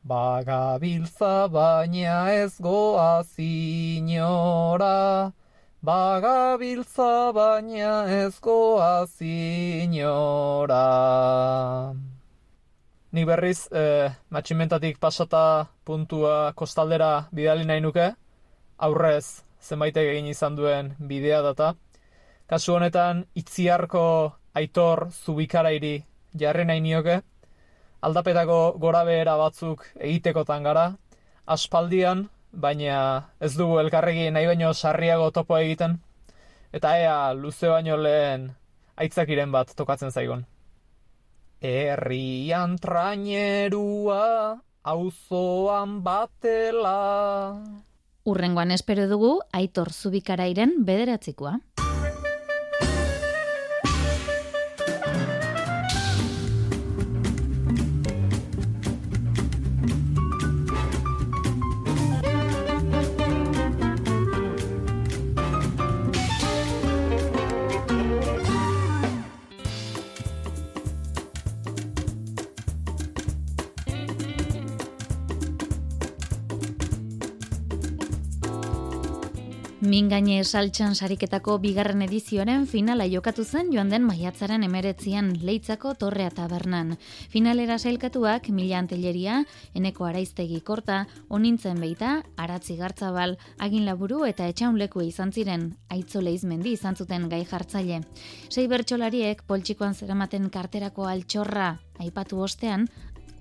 bagabiltza 0.02 1.48
baina 1.48 2.32
ez 2.34 2.58
goa 2.58 3.22
zinora, 3.22 5.30
bagabiltza 5.80 7.32
baina 7.32 8.10
ez 8.10 8.40
goa 8.40 9.06
zinora. 9.06 10.82
Ni 13.12 13.24
berriz, 13.24 13.68
eh, 13.70 14.10
matximentatik 14.30 14.98
pasata 14.98 15.68
puntua 15.84 16.52
kostaldera 16.56 17.28
bidali 17.30 17.64
nahi 17.64 17.80
nuke, 17.80 18.16
aurrez 18.82 19.44
zenbaitek 19.62 20.08
egin 20.12 20.28
izan 20.32 20.56
duen 20.58 20.92
bidea 20.98 21.40
data. 21.46 21.72
Kasu 22.50 22.74
honetan, 22.76 23.24
itziarko 23.38 24.04
aitor 24.58 25.06
zubikarairi 25.10 25.94
jarri 26.38 26.64
nahi 26.68 26.82
nioke, 26.84 27.20
aldapetako 28.02 28.58
gora 28.82 29.04
behera 29.08 29.36
batzuk 29.40 29.84
egitekotan 29.96 30.66
gara, 30.66 30.86
aspaldian, 31.46 32.26
baina 32.52 32.96
ez 33.40 33.54
dugu 33.56 33.78
elkarregi 33.80 34.30
nahi 34.34 34.48
baino 34.50 34.72
sarriago 34.74 35.30
topo 35.30 35.56
egiten, 35.58 36.00
eta 36.72 36.96
ea 36.98 37.16
luze 37.38 37.70
baino 37.70 37.96
lehen 37.96 38.50
aitzakiren 38.96 39.54
bat 39.54 39.72
tokatzen 39.76 40.10
zaigun. 40.10 40.44
Herrian 41.62 42.76
trainerua, 42.82 44.58
auzoan 44.82 46.02
batela. 46.02 46.98
Urrengoan 48.24 48.70
espero 48.70 49.08
dugu 49.10 49.32
Aitor 49.52 49.90
Zubikarairen 49.92 50.76
bederatzikoa. 50.86 51.58
Mingaine 80.12 80.44
saltxan 80.44 80.92
sariketako 80.92 81.54
bigarren 81.62 82.02
edizioaren 82.04 82.66
finala 82.68 83.06
jokatu 83.08 83.46
zen 83.48 83.70
joan 83.72 83.88
den 83.88 84.02
maiatzaren 84.04 84.66
emeretzian 84.66 85.30
leitzako 85.40 85.94
torrea 86.02 86.28
tabernan. 86.36 86.98
Finalera 87.32 87.78
sailkatuak 87.78 88.50
mila 88.52 88.76
anteleria, 88.82 89.38
eneko 89.72 90.04
araiztegi 90.04 90.58
korta, 90.60 90.98
onintzen 91.30 91.80
beita, 91.80 92.10
aratzi 92.36 92.76
gartzabal, 92.76 93.38
agin 93.58 93.86
laburu 93.88 94.26
eta 94.28 94.50
etxaunleku 94.52 95.00
izan 95.06 95.32
ziren, 95.32 95.64
aitzo 95.88 96.20
leizmendi 96.20 96.74
izan 96.76 96.92
zuten 96.92 97.30
gai 97.32 97.46
jartzaile. 97.48 98.02
Sei 98.50 98.66
bertxolariek 98.68 99.40
poltsikoan 99.48 99.96
zeramaten 99.96 100.52
karterako 100.52 101.08
altxorra 101.08 101.70
aipatu 102.02 102.42
ostean, 102.44 102.86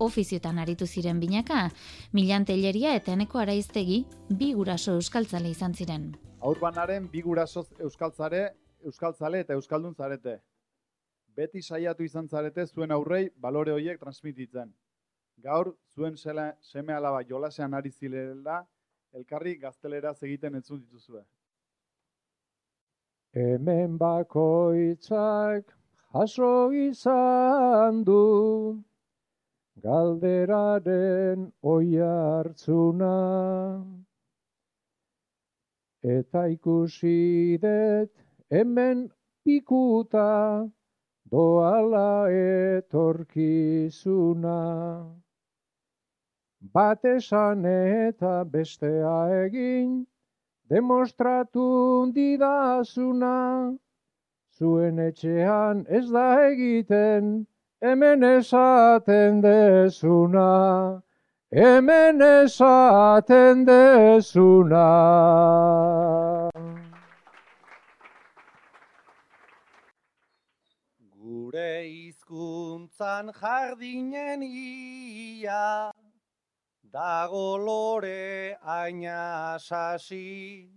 ofiziotan 0.08 0.58
aritu 0.58 0.86
ziren 0.86 1.20
binaka, 1.20 1.70
milanteleria 2.12 2.94
eta 2.98 3.16
eneko 3.16 3.38
araiztegi 3.38 4.04
bi 4.28 4.52
guraso 4.58 4.98
euskaltzale 4.98 5.50
izan 5.50 5.74
ziren 5.74 6.12
aurbanaren 6.42 7.06
bi 7.10 7.22
gurasoz 7.22 7.68
euskaltzare, 7.86 8.42
euskaltzale 8.90 9.42
eta 9.44 9.54
euskaldun 9.58 9.94
zarete. 9.94 10.38
Beti 11.36 11.62
saiatu 11.62 12.04
izan 12.04 12.28
zarete 12.28 12.66
zuen 12.66 12.92
aurrei 12.92 13.28
balore 13.44 13.72
horiek 13.72 14.00
transmititzen. 14.00 14.72
Gaur, 15.42 15.72
zuen 15.94 16.16
sele, 16.16 16.52
seme 16.60 16.94
alaba 16.94 17.22
jolasean 17.28 17.74
ari 17.74 17.90
zilela, 17.90 18.58
elkarri 19.14 19.54
gaztelera 19.62 20.12
egiten 20.20 20.58
entzun 20.58 20.82
dituzue. 20.82 21.22
Hemen 23.32 23.96
bakoitzak 23.98 25.72
jaso 26.12 26.52
izan 26.76 28.02
du, 28.04 28.20
galderaren 29.82 31.52
oi 31.62 31.98
hartzuna 31.98 33.16
eta 36.02 36.46
ikusi 36.50 37.58
dut 37.62 38.10
hemen 38.50 39.08
pikuta 39.44 40.68
doala 41.32 42.28
etorkizuna. 42.30 44.60
Bat 46.74 47.04
esan 47.04 47.64
eta 47.66 48.44
bestea 48.44 49.44
egin, 49.46 50.06
demostratu 50.70 52.12
didazuna, 52.14 53.78
zuen 54.58 54.98
etxean 54.98 55.86
ez 55.88 56.10
da 56.10 56.48
egiten, 56.50 57.46
hemen 57.82 58.22
esaten 58.22 59.42
dezuna 59.42 61.02
hemen 61.52 62.20
esaten 62.22 63.66
dezuna. 63.66 64.88
Gure 71.12 71.72
hizkuntzan 71.84 73.32
jardinen 73.40 74.42
ia, 74.42 75.92
dago 76.92 77.58
lore 77.58 78.56
aina 78.64 79.58
sasi, 79.58 80.70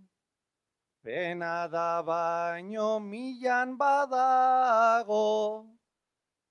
pena 1.02 1.68
da 1.72 2.02
baino 2.02 3.00
milan 3.00 3.78
badago, 3.78 5.64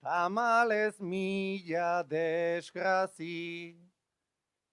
tamalez 0.06 1.00
mila 1.02 2.04
desgrazi. 2.04 3.76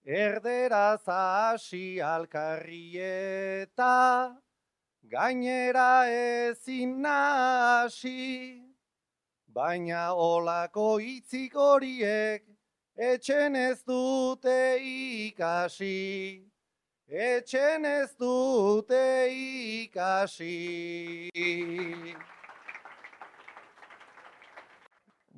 Erderaz 0.04 1.06
hasi 1.06 2.00
alkarrieta, 2.02 3.96
gainera 5.08 6.04
ezin 6.08 7.00
nasi, 7.00 8.60
baina 9.54 10.12
olako 10.12 10.98
hitzik 10.98 11.54
horiek 11.54 12.42
etxen 12.98 13.56
ez 13.56 13.82
dute 13.86 14.76
ikasi, 14.82 16.42
etxen 17.08 17.84
ez 17.86 18.10
dute 18.18 19.30
ikasi. 19.86 20.58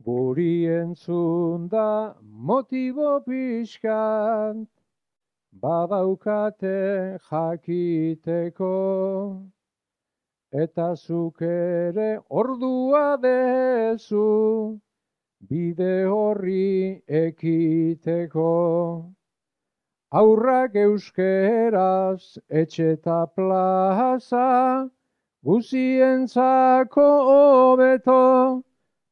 Guri 0.05 0.67
entzun 0.69 1.69
da 1.69 2.15
motibo 2.21 3.25
pixkan, 3.25 4.67
badaukate 5.63 7.19
jakiteko, 7.31 8.73
eta 10.53 10.95
zuk 10.95 11.41
ere 11.41 12.19
ordua 12.29 13.17
dezu, 13.23 14.79
bide 15.49 16.05
horri 16.05 17.01
ekiteko. 17.09 18.53
Aurrak 20.13 20.77
euskeraz 20.85 22.39
etxeta 22.51 23.25
plaza, 23.35 24.91
guzientzako 25.43 27.09
hobeto, 27.33 28.23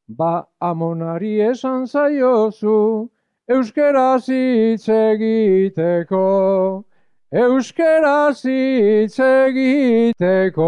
Ba 0.09 0.45
amonari 0.59 1.39
esan 1.39 1.85
zaiozu, 1.87 3.09
euskeraz 3.47 4.27
hitz 4.27 4.89
egiteko, 4.89 6.83
euskeraz 7.31 8.43
hitz 8.43 9.17
egiteko. 9.19 10.67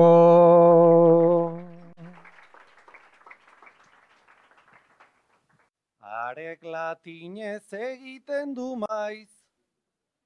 Arek 5.99 6.63
latinez 6.63 7.73
egiten 7.73 8.55
du 8.55 8.77
maiz, 8.87 9.29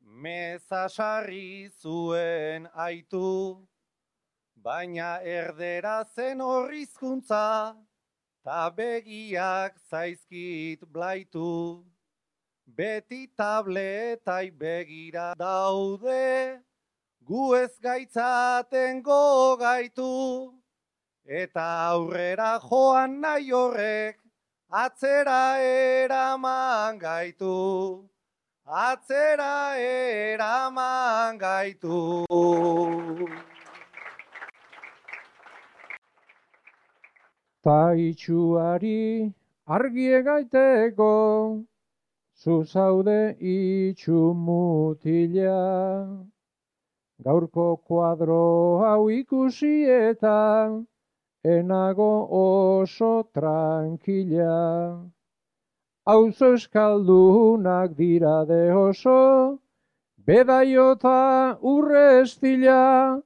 meza 0.05 0.87
sarri 0.87 1.67
zuen 1.81 2.69
aitu, 2.75 3.57
baina 4.55 5.17
erdera 5.25 6.05
zen 6.15 6.41
horrizkuntza, 6.41 7.73
ta 8.49 8.71
begiak 8.73 9.77
zaizkit 9.91 10.81
blaitu, 10.89 11.85
beti 12.65 13.27
tabletai 13.37 14.49
begira 14.49 15.35
daude, 15.37 16.57
gu 17.29 17.43
ez 17.53 17.77
gaitzaten 17.77 19.03
gogaitu, 19.05 20.49
eta 21.41 21.67
aurrera 21.91 22.57
joan 22.65 23.21
nahi 23.21 23.53
horrek, 23.53 24.17
atzera 24.83 25.61
eraman 25.61 26.97
gaitu, 26.97 27.53
atzera 28.65 29.77
eraman 29.77 31.37
gaitu. 31.37 32.01
Ta 37.61 37.91
itxuari 37.91 39.33
argie 39.67 40.23
gaiteko, 40.23 41.65
zu 42.33 42.63
zaude 42.63 43.35
itxu 43.41 44.33
mutila. 44.33 46.23
Gaurko 47.21 47.83
kuadro 47.85 48.79
hau 48.79 49.09
ikusi 49.09 49.83
eta 49.91 50.71
enago 51.43 52.27
oso 52.31 53.27
tranquila. 53.33 55.03
Auzo 56.07 56.53
eskaldunak 56.53 57.93
dira 57.97 58.45
de 58.45 58.71
oso, 58.71 59.59
bedaiota 60.25 61.57
urre 61.61 62.21
estila, 62.21 63.21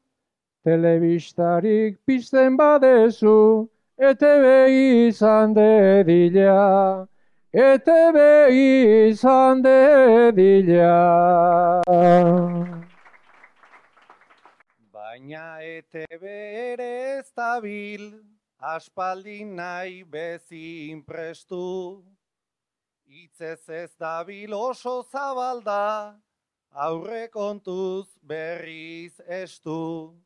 telebistarik 0.65 1.99
pizten 2.05 2.57
badezu, 2.57 3.69
ETB 3.95 4.45
izan 5.07 5.53
dedila, 5.53 7.05
ETB 7.53 8.17
izan 8.49 9.61
dedila. 9.61 10.97
Baina 14.89 15.61
ETB 15.61 16.25
ere 16.25 17.19
ez 17.19 17.29
dabil, 17.37 18.09
aspaldi 18.57 19.45
nahi 19.45 20.03
bezin 20.03 21.05
prestu. 21.05 22.01
Itzez 23.05 23.69
ez 23.69 23.91
dabil 23.93 24.53
oso 24.57 25.03
zabalda, 25.11 26.17
aurre 26.73 27.27
kontuz 27.29 28.07
berriz 28.23 29.21
estu. 29.29 30.17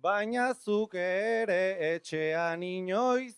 Baina 0.00 0.52
zuk 0.54 0.92
ere 0.94 1.74
etxean 1.94 2.62
inoiz, 2.62 3.34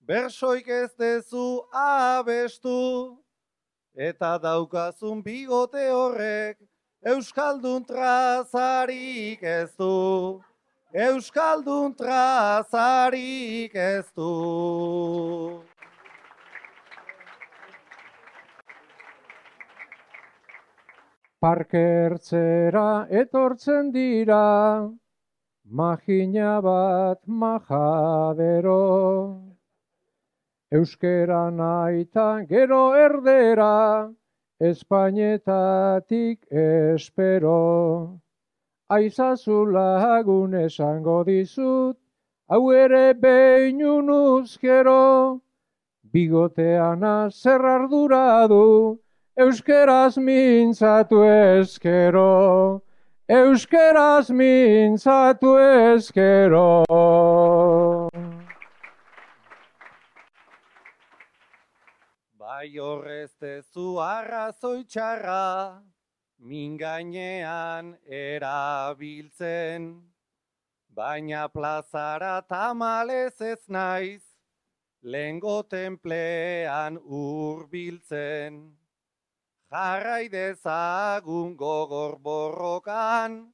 bersoik 0.00 0.68
ez 0.68 0.92
dezu 0.96 1.60
abestu. 1.76 3.18
Eta 3.94 4.38
daukazun 4.40 5.20
bigote 5.22 5.90
horrek, 5.92 6.56
Euskaldun 7.04 7.84
trazarik 7.84 9.42
ez 9.42 9.74
du. 9.76 10.40
Euskaldun 10.94 11.92
trazarik 11.94 13.74
ez 13.74 14.06
du. 14.16 15.62
Parkertzera 21.40 23.06
etortzen 23.22 23.92
dira, 23.92 24.88
magina 25.70 26.60
bat 26.60 27.20
majadero. 27.26 28.82
Euskera 30.72 31.50
naita 31.50 32.46
gero 32.48 32.92
erdera, 32.94 34.10
Espainetatik 34.60 36.38
espero. 36.50 38.20
Aizazu 38.90 39.64
lagun 39.72 40.54
esango 40.66 41.24
dizut, 41.24 41.96
hau 42.48 42.72
ere 42.72 43.14
behin 43.14 43.80
uzkero. 44.10 45.40
Bigoteana 46.12 47.30
zer 47.30 47.64
ardura 47.64 48.46
du, 48.48 48.98
euskeraz 49.38 50.18
mintzatu 50.18 51.22
eskero. 51.22 52.82
Euskeraz 53.30 54.28
mintzatu 54.34 55.52
eskero. 55.62 56.82
Bai 62.34 62.74
horrez 62.74 63.30
dezu 63.38 64.00
arrazoi 64.02 64.82
txarra, 64.82 65.78
min 66.40 66.74
gainean 66.80 67.92
erabiltzen. 68.22 69.86
Baina 70.90 71.46
plazara 71.54 72.42
tamalez 72.42 73.38
ez 73.52 73.62
naiz, 73.68 74.24
lengo 75.04 75.62
templean 75.62 76.98
urbiltzen. 76.98 78.79
Jarrai 79.70 80.26
dezagun 80.26 81.54
gogor 81.54 82.18
borrokan, 82.18 83.52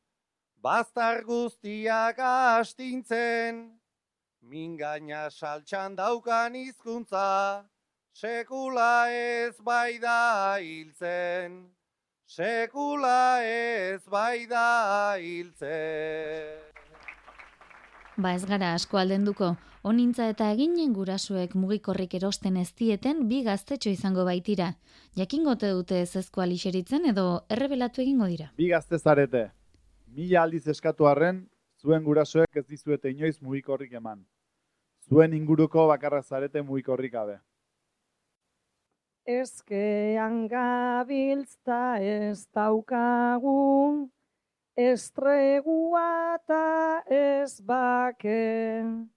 bastar 0.65 1.21
guztiak 1.29 2.17
astintzen. 2.17 3.59
Min 4.41 4.79
gaina 4.79 5.29
saltxan 5.29 5.93
daukan 5.99 6.57
hizkuntza, 6.57 7.67
sekula 8.15 9.11
ez 9.13 9.61
bai 9.61 9.99
da 10.01 10.57
hiltzen. 10.57 11.69
Sekula 12.25 13.45
ez 13.45 14.01
bai 14.09 14.47
da 14.49 15.21
hiltzen. 15.21 16.65
Ba 18.17 18.33
ez 18.33 18.45
gara 18.49 18.73
asko 18.73 18.97
aldenduko, 18.97 19.53
onintza 19.87 20.27
eta 20.33 20.49
eginen 20.51 20.93
gurasuek 20.97 21.55
mugikorrik 21.55 22.17
erosten 22.19 22.57
ez 22.59 22.71
dieten 22.79 23.27
bi 23.31 23.43
gaztetxo 23.47 23.91
izango 23.93 24.25
baitira. 24.27 24.73
Jakingote 25.19 25.71
dute 25.79 26.01
ez 26.03 26.17
ezkoa 26.21 26.47
lixeritzen 26.51 27.07
edo 27.13 27.27
errebelatu 27.57 28.03
egingo 28.03 28.27
dira. 28.33 28.51
Bi 28.59 28.71
gazte 28.73 28.99
zarete. 28.99 29.45
Mila 30.17 30.43
aldiz 30.43 30.67
eskatu 30.75 31.07
arren, 31.07 31.45
zuen 31.79 32.03
gurasoek 32.03 32.59
ez 32.59 32.67
dizuete 32.67 33.13
inoiz 33.15 33.37
mugikorrik 33.41 33.93
eman. 34.01 34.25
Zuen 35.07 35.35
inguruko 35.39 35.87
bakarra 35.93 36.23
zarete 36.23 36.63
mugikorrik 36.63 37.13
gabe. 37.13 37.39
Ezkean 39.27 40.47
gabiltzta 40.51 41.99
ez 42.03 42.47
daukagu, 42.55 44.09
estregua 44.77 46.07
eta 46.39 46.63
ez 47.11 47.61
bake. 47.61 49.16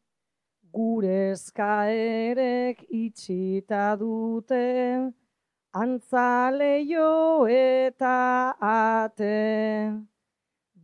Gure 0.71 1.31
eskaerek 1.31 2.83
itxita 2.93 3.95
dute, 3.97 5.09
antzaleio 5.73 7.47
eta 7.49 8.53
ate. 8.61 9.89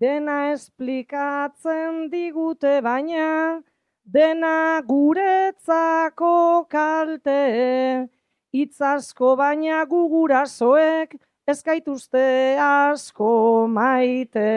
Dena 0.02 0.38
esplikatzen 0.54 2.10
digute 2.10 2.82
baina, 2.82 3.62
dena 4.04 4.82
guretzako 4.90 6.66
kalte. 6.68 8.10
Itz 8.54 8.82
asko 8.82 9.36
baina 9.38 9.86
gugurasoek 9.86 11.14
ez 11.48 11.62
gaituzte 11.62 12.58
asko 12.58 13.68
maite. 13.70 14.50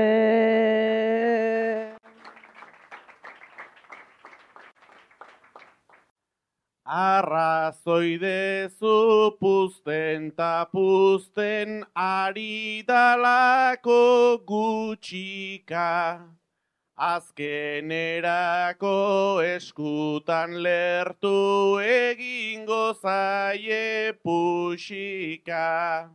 Arrazoi 6.88 8.16
dezu 8.18 9.36
puzten 9.38 10.32
puzten 10.72 11.84
ari 11.94 12.82
dalako 12.88 14.40
gutxika. 14.48 16.24
Azkenerako 16.96 18.88
eskutan 19.44 20.62
lertu 20.62 21.78
egingo 21.78 22.94
zaie 22.94 24.14
puxika. 24.24 26.08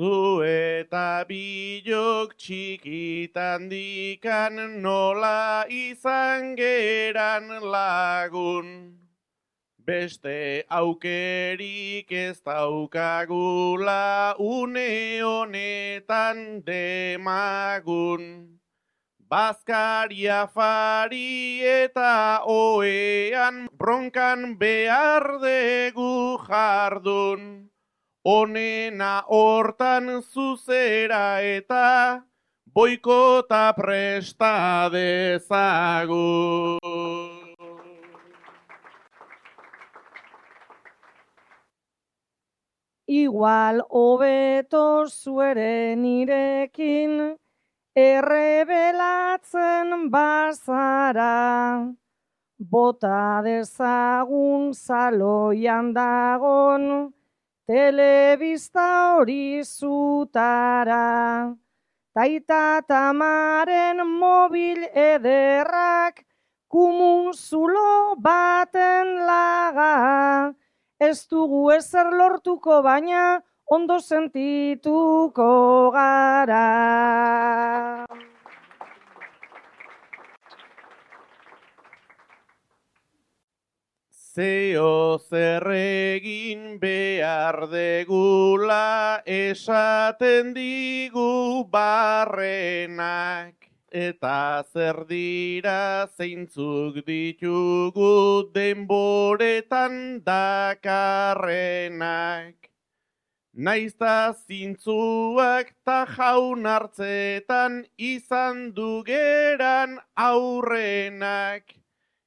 Zu 0.00 0.40
eta 0.48 1.28
bilok 1.28 2.32
txikitan 2.40 3.68
dikan 3.68 4.80
nola 4.80 5.68
izan 5.68 6.56
geran 6.56 7.60
lagun. 7.60 8.96
Beste 9.76 10.64
aukerik 10.72 12.08
ez 12.08 12.40
daukagula 12.40 14.40
une 14.40 15.20
honetan 15.20 16.64
demagun. 16.64 18.56
Bazkaria 19.28 20.48
fari 20.48 21.60
eta 21.60 22.40
oean 22.48 23.68
bronkan 23.76 24.56
behar 24.56 25.44
degu 25.44 26.40
jardun. 26.48 27.69
Onena 28.22 29.24
hortan 29.28 30.20
zuzera 30.20 31.40
eta 31.40 32.22
boikota 32.74 33.72
presta 33.72 34.90
dezagun. 34.92 36.76
Igual 43.08 43.80
hobeto 43.88 45.06
zueren 45.08 46.04
irekin, 46.04 47.38
errebelatzen 47.96 50.10
bazara. 50.10 51.96
Bota 52.60 53.40
dezagun 53.42 54.74
zaloian 54.74 55.94
dagon, 55.94 57.14
telebista 57.70 59.14
hori 59.14 59.62
zutara. 59.62 61.54
Taita 62.10 62.82
tamaren 62.82 64.02
mobil 64.02 64.82
ederrak, 64.90 66.26
kumun 66.66 67.30
zulo 67.30 68.16
baten 68.18 69.22
laga. 69.22 69.94
Ez 70.98 71.28
dugu 71.30 71.70
ezer 71.70 72.10
lortuko 72.10 72.82
baina, 72.82 73.38
ondo 73.70 74.00
sentituko 74.02 75.52
gara. 75.94 76.66
Zeo 84.30 85.18
zer 85.18 85.64
egin 85.74 86.78
behar 86.78 87.66
degula 87.72 89.18
esaten 89.26 90.54
digu 90.54 91.66
barrenak. 91.72 93.54
Eta 93.90 94.62
zer 94.72 95.02
dira 95.08 96.06
zeintzuk 96.14 97.02
ditugu 97.08 98.46
denboretan 98.54 100.22
dakarrenak. 100.22 101.50
Naizta 103.52 104.32
zintzuak 104.46 105.74
ta 105.84 106.06
jaun 106.06 106.70
hartzetan 106.70 107.82
izan 107.98 108.70
dugeran 108.78 109.98
aurrenak. 110.14 111.79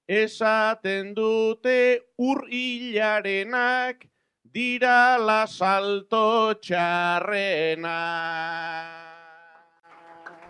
Esaten 0.08 1.14
dute 1.16 2.04
ur 2.20 2.43
hilarenak 2.51 4.04
dira 4.43 5.18
la 5.18 5.47
salto 5.47 6.54
txarrena. 6.60 7.93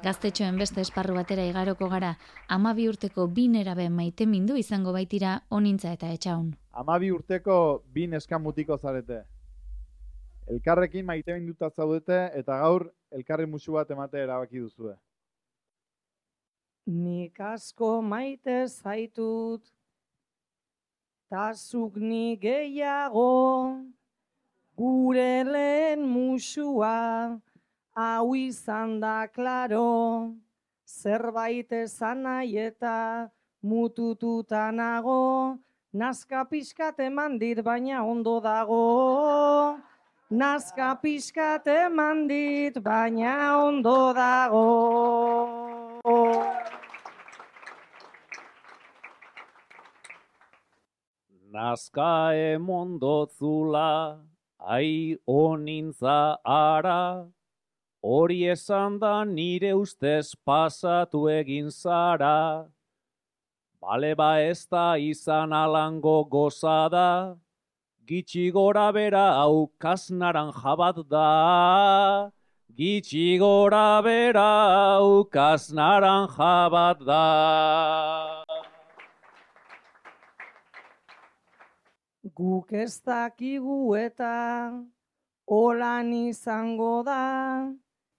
Gaztetxoen 0.04 0.58
beste 0.58 0.82
esparru 0.82 1.14
batera 1.14 1.46
igaroko 1.46 1.88
gara, 1.88 2.16
amabi 2.50 2.90
urteko 2.90 3.28
bi 3.28 3.48
nerabe 3.48 3.88
maite 3.90 4.26
mindu 4.26 4.58
izango 4.58 4.92
baitira 4.92 5.44
onintza 5.52 5.94
eta 5.94 6.10
etxaun. 6.10 6.50
Amabi 6.74 7.12
urteko 7.12 7.84
bi 7.94 8.08
neskamutiko 8.08 8.78
zarete. 8.78 9.22
Elkarrekin 10.50 11.06
maite 11.06 11.38
minduta 11.38 11.70
zaudete 11.70 12.32
eta 12.34 12.58
gaur 12.58 12.90
elkarri 13.12 13.46
musu 13.46 13.78
bat 13.78 13.92
emate 13.92 14.18
erabaki 14.18 14.60
duzue. 14.60 14.98
Nik 16.86 17.40
asko 17.40 18.02
maite 18.04 18.68
zaitut, 18.68 19.64
tazuk 21.32 21.96
ni 21.96 22.36
gehiago, 22.36 23.80
gure 24.76 25.44
lehen 25.48 26.04
musua, 26.04 27.40
hau 27.96 28.36
izan 28.36 29.00
da 29.00 29.28
klaro, 29.32 30.36
zerbait 30.86 31.72
esan 31.72 32.24
nahi 32.24 32.58
eta 32.58 33.32
mutututa 33.64 34.68
nago, 34.76 35.58
nazka 35.94 36.44
pixkat 36.52 37.00
eman 37.00 37.40
dit 37.40 37.64
baina 37.64 38.04
ondo 38.04 38.42
dago. 38.42 39.80
Nazka 40.30 41.00
pixkat 41.00 41.66
eman 41.68 42.28
dit 42.28 42.76
baina 42.84 43.64
ondo 43.64 44.12
dago. 44.12 45.53
Nazka 51.54 52.34
emondotzula, 52.34 54.18
ai 54.60 55.18
onintza 55.30 56.38
ara, 56.44 57.28
hori 58.02 58.40
esan 58.50 58.98
da 58.98 59.24
nire 59.24 59.74
ustez 59.78 60.34
pasatu 60.48 61.30
egin 61.30 61.70
zara. 61.70 62.66
Bale 63.80 64.16
ba 64.16 64.42
ez 64.42 64.66
da 64.66 64.98
izan 64.98 65.54
alango 65.54 66.26
gozada, 66.26 67.38
gitxi 68.08 68.52
gora 68.52 68.92
bera 68.92 69.26
hau 69.38 69.70
kasnaranja 69.80 70.74
bat 70.76 70.98
da. 71.08 72.32
Gitxi 72.74 73.38
gora 73.38 74.02
bera 74.02 74.50
hau 74.98 75.30
kasnaranja 75.30 76.56
bat 76.72 77.06
da. 77.06 78.53
Guk 82.34 82.72
ez 82.74 82.98
dakigu 83.06 83.94
eta 83.94 84.74
holan 85.46 86.08
izango 86.18 87.04
da, 87.06 87.70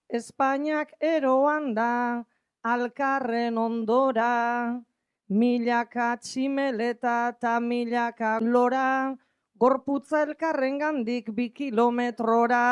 Espainiak 0.07 0.93
eroan 1.03 1.73
da, 1.75 2.23
alkarren 2.63 3.57
ondora, 3.59 4.79
milaka 5.27 6.07
tximeleta 6.23 7.15
eta 7.33 7.59
milaka 7.59 8.37
lora, 8.39 9.17
gorputza 9.59 10.23
elkarren 10.29 10.79
gandik 10.79 11.33
bi 11.35 11.49
kilometrora. 11.49 12.63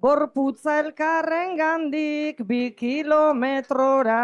Gorputza 0.00 0.78
elkarren 0.80 1.58
gandik 1.60 2.40
bi 2.48 2.70
kilometrora. 2.72 4.22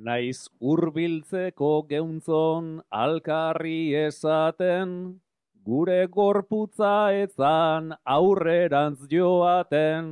Naiz 0.00 0.48
hurbiltzeko 0.64 1.70
geuntzon 1.88 2.68
alkarri 2.90 3.92
esaten, 4.02 4.92
gure 5.66 6.06
gorputza 6.14 6.92
etzan 7.22 7.90
aurrerantz 8.14 9.02
joaten. 9.10 10.06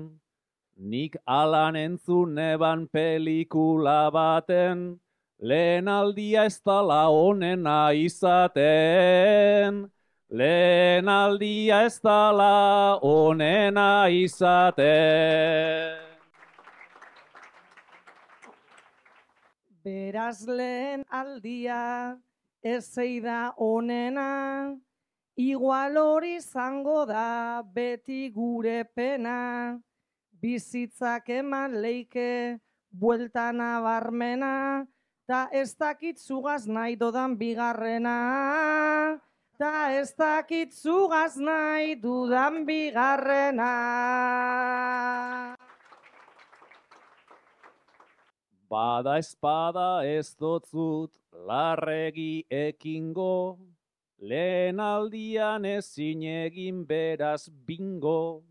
Nik 0.77 1.17
alan 1.27 1.79
entzun 1.83 2.37
eban 2.37 2.83
pelikula 2.93 4.11
baten, 4.13 5.01
lehen 5.41 5.89
aldia 5.89 6.45
ez 6.51 6.61
tala 6.61 7.09
onena 7.09 7.79
izaten. 8.07 9.89
Lehen 10.29 11.09
aldia 11.09 11.81
ez 11.87 11.97
tala 12.01 12.99
onena 13.01 14.09
izaten. 14.13 16.08
Beraz 19.89 20.45
lehen 20.45 21.05
aldia 21.09 22.19
ez 22.63 22.93
da 23.25 23.55
onena, 23.57 24.77
Igual 25.39 25.97
hori 25.97 26.35
izango 26.37 27.07
da 27.07 27.63
beti 27.63 28.29
gure 28.35 28.85
pena, 28.97 29.79
bizitzak 30.43 31.29
eman 31.31 31.81
leike 31.81 32.59
buelta 32.91 33.53
nabarmena, 33.53 34.85
ta 35.29 35.49
ez 35.53 35.77
dakit 35.79 36.19
zugaz 36.19 36.67
nahi 36.67 36.97
dodan 36.97 37.39
bigarrena, 37.39 38.19
ta 39.59 39.73
ez 39.95 40.11
dakit 40.19 40.75
zugaz 40.75 41.37
nahi 41.39 41.95
dudan 41.95 42.67
bigarrena. 42.67 43.73
Bada 48.69 49.17
espada 49.17 50.05
ez 50.05 50.35
dotzut 50.37 51.11
larregi 51.49 52.45
ekingo, 52.53 53.57
lehen 54.21 54.81
aldian 54.81 55.65
ezin 55.65 56.23
egin 56.29 56.85
beraz 56.85 57.49
bingo, 57.49 58.43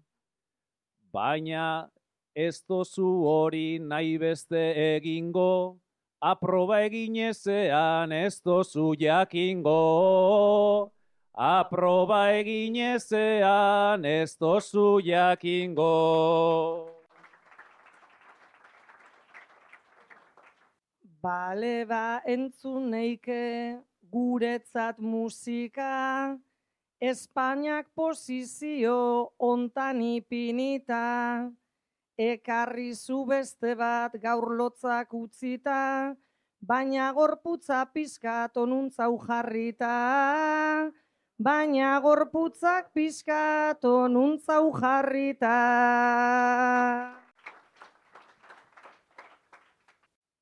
baina 1.14 1.88
ez 2.34 2.64
dozu 2.66 3.12
hori 3.30 3.78
nahi 3.78 4.18
beste 4.18 4.64
egingo, 4.98 5.78
aproba 6.20 6.82
egin 6.90 7.22
ezean 7.30 8.12
ez 8.12 8.42
dozu 8.42 8.96
jakingo. 8.98 10.92
Aproba 11.38 12.32
egin 12.34 12.76
ezean 12.76 14.04
ez 14.04 14.34
dozu 14.42 14.98
jakingo. 15.06 16.97
Bale 21.22 21.86
ba 21.90 22.22
entzun 22.26 22.92
neike 22.92 23.78
guretzat 24.12 25.00
musika, 25.00 26.38
Espainiak 27.02 27.90
posizio 27.94 29.34
ontan 29.38 30.02
ipinita, 30.02 31.46
ekarri 32.18 32.94
zu 32.94 33.26
beste 33.30 33.76
bat 33.78 34.14
gaur 34.22 34.50
lotzak 34.58 35.14
utzita, 35.14 36.16
baina 36.62 37.12
gorputza 37.14 37.86
pizkat 37.94 38.58
onuntza 38.58 39.06
jarrita, 39.28 40.90
baina 41.38 42.00
gorputzak 42.02 42.94
pizkat 42.94 43.86
onuntza 43.86 44.58
jarrita. 44.82 45.58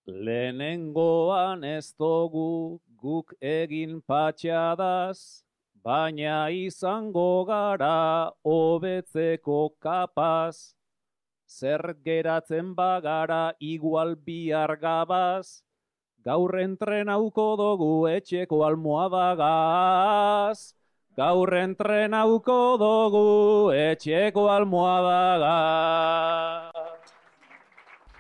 Lehenengoan 0.08 1.64
ez 1.66 1.94
dugu 1.98 2.80
guk 3.02 3.34
egin 3.42 4.02
patxadaz, 4.06 5.42
baina 5.84 6.50
izango 6.54 7.46
gara 7.46 8.32
hobetzeko 8.46 9.74
kapaz. 9.82 10.76
Zer 11.50 11.96
geratzen 12.06 12.76
bagara 12.76 13.54
igual 13.60 14.16
bihar 14.16 14.76
gabaz, 14.78 15.64
gaur 16.24 16.60
entrenauko 16.60 17.56
dugu 17.58 18.08
etxeko 18.10 18.64
almohadagaz. 18.68 20.74
Gaur 21.18 21.50
entrenauko 21.50 22.78
dugu 22.78 23.72
etxeko 23.74 24.50
almohadagaz. 24.54 26.65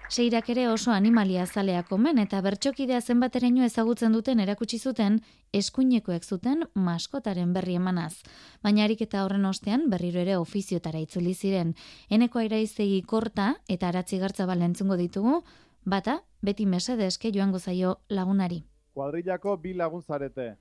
Seirak 0.07 0.49
ere 0.53 0.67
oso 0.69 0.91
animalia 0.93 1.47
zaleak 1.47 1.89
omen 1.95 2.19
eta 2.21 2.37
bertxokidea 2.45 2.99
zenbateraino 3.01 3.63
ezagutzen 3.65 4.13
duten 4.13 4.39
erakutsi 4.39 4.77
zuten 4.77 5.15
eskuinekoek 5.59 6.23
zuten 6.23 6.61
maskotaren 6.75 7.53
berri 7.53 7.75
emanaz. 7.79 8.21
Baina 8.61 8.83
ariketa 8.85 9.23
horren 9.25 9.45
ostean 9.49 9.89
berriro 9.89 10.21
ere 10.21 10.35
ofiziotara 10.37 11.01
itzuli 11.01 11.33
ziren. 11.33 11.73
Eneko 12.09 12.39
airaizegi 12.39 13.01
korta 13.01 13.55
eta 13.67 13.87
aratzi 13.89 14.19
gartza 14.21 14.45
balentzungo 14.45 14.95
ditugu, 14.95 15.41
bata 15.85 16.19
beti 16.41 16.65
mesede 16.65 17.07
eske 17.07 17.31
joango 17.33 17.59
zaio 17.59 17.95
lagunari. 18.09 18.61
Kuadrillako 18.93 19.57
bi 19.57 19.73
lagun 19.73 20.03
zarete. 20.03 20.55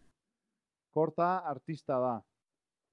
Korta 0.90 1.36
artista 1.52 2.00
da. 2.00 2.16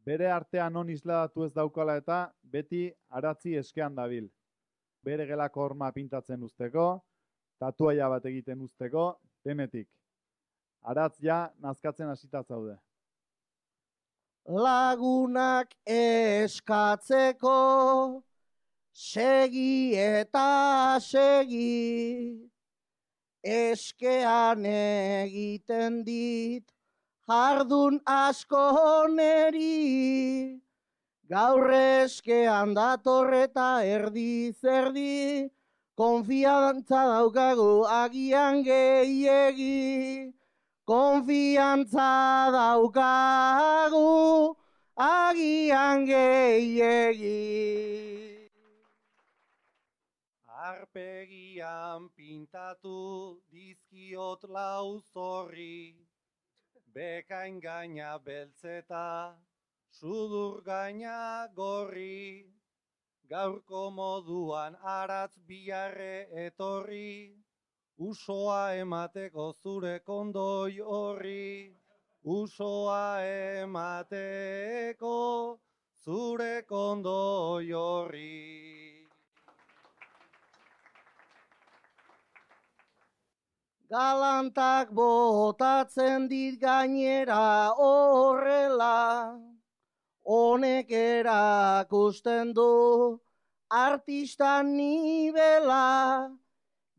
Bere 0.03 0.27
artean 0.31 0.73
non 0.73 0.89
isladatu 0.89 1.45
ez 1.45 1.53
daukala 1.53 1.95
eta 1.95 2.21
beti 2.43 2.91
aratzi 3.09 3.55
eskean 3.55 3.95
dabil 3.95 4.27
bere 5.03 5.25
gelako 5.25 5.65
horma 5.65 5.91
pintatzen 5.91 6.43
usteko, 6.43 7.01
tatuaia 7.59 8.09
bat 8.09 8.25
egiten 8.25 8.61
usteko, 8.61 9.15
denetik. 9.45 9.87
Aratz 10.81 11.17
ja, 11.21 11.49
nazkatzen 11.61 12.09
hasita 12.09 12.43
zaude. 12.43 12.77
Lagunak 14.49 15.75
eskatzeko, 15.85 17.57
segi 18.91 19.93
eta 19.93 20.97
segi, 20.99 22.49
eskean 23.45 24.65
egiten 24.65 26.01
dit, 26.05 26.65
jardun 27.29 28.01
asko 28.05 29.07
neri, 29.13 30.57
Gaur 31.31 31.69
eskean 31.71 32.73
datorreta 32.75 33.85
erdi 33.87 34.51
zerdi, 34.51 35.47
konfiantza 35.95 37.05
daukagu 37.07 37.85
agian 37.87 38.59
gehiegi. 38.65 40.33
Konfiantza 40.83 42.51
daukagu 42.51 44.57
agian 44.97 46.03
gehiegi. 46.09 47.37
Arpegian 50.71 52.09
pintatu 52.17 53.39
dizkiot 53.53 54.43
lau 54.49 54.99
zorri, 55.13 55.95
bekain 56.93 57.61
gaina 57.61 58.17
beltzeta, 58.19 59.37
sudur 59.91 60.63
gaina 60.63 61.47
gorri, 61.55 62.45
gaurko 63.29 63.91
moduan 63.91 64.75
aratz 64.83 65.33
biarre 65.47 66.27
etorri, 66.45 67.35
usoa 67.97 68.73
emateko 68.75 69.53
zure 69.61 69.99
kondoi 69.99 70.79
horri, 70.79 71.75
usoa 72.23 73.21
emateko 73.63 75.17
zure 76.03 76.63
kondoi 76.67 77.71
horri. 77.71 78.61
Galantak 83.91 84.91
botatzen 84.95 86.27
dit 86.31 86.55
gainera 86.59 87.75
horrela, 87.75 89.35
honek 90.25 90.91
erakusten 90.91 92.53
du 92.53 93.19
artista 93.69 94.61
nibela, 94.63 96.29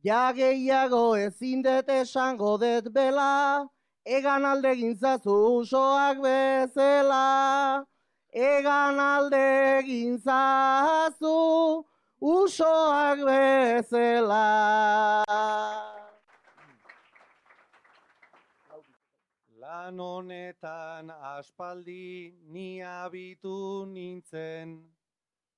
ja 0.02 0.32
gehiago 0.32 1.16
ezin 1.16 1.62
dut 1.62 1.88
esango 1.88 2.56
dut 2.58 2.92
bela, 2.92 3.68
egan 4.04 4.44
alde 4.44 4.74
gintzazu 4.74 5.36
usoak 5.60 6.18
bezela, 6.24 7.84
egan 8.32 8.98
alde 8.98 9.82
gintzazu 9.86 11.38
usoak 12.20 13.18
bezela. 13.28 14.46
Lan 19.72 19.96
honetan 19.96 21.08
aspaldi 21.08 22.32
ni 22.52 22.82
abitu 22.84 23.86
nintzen, 23.88 24.68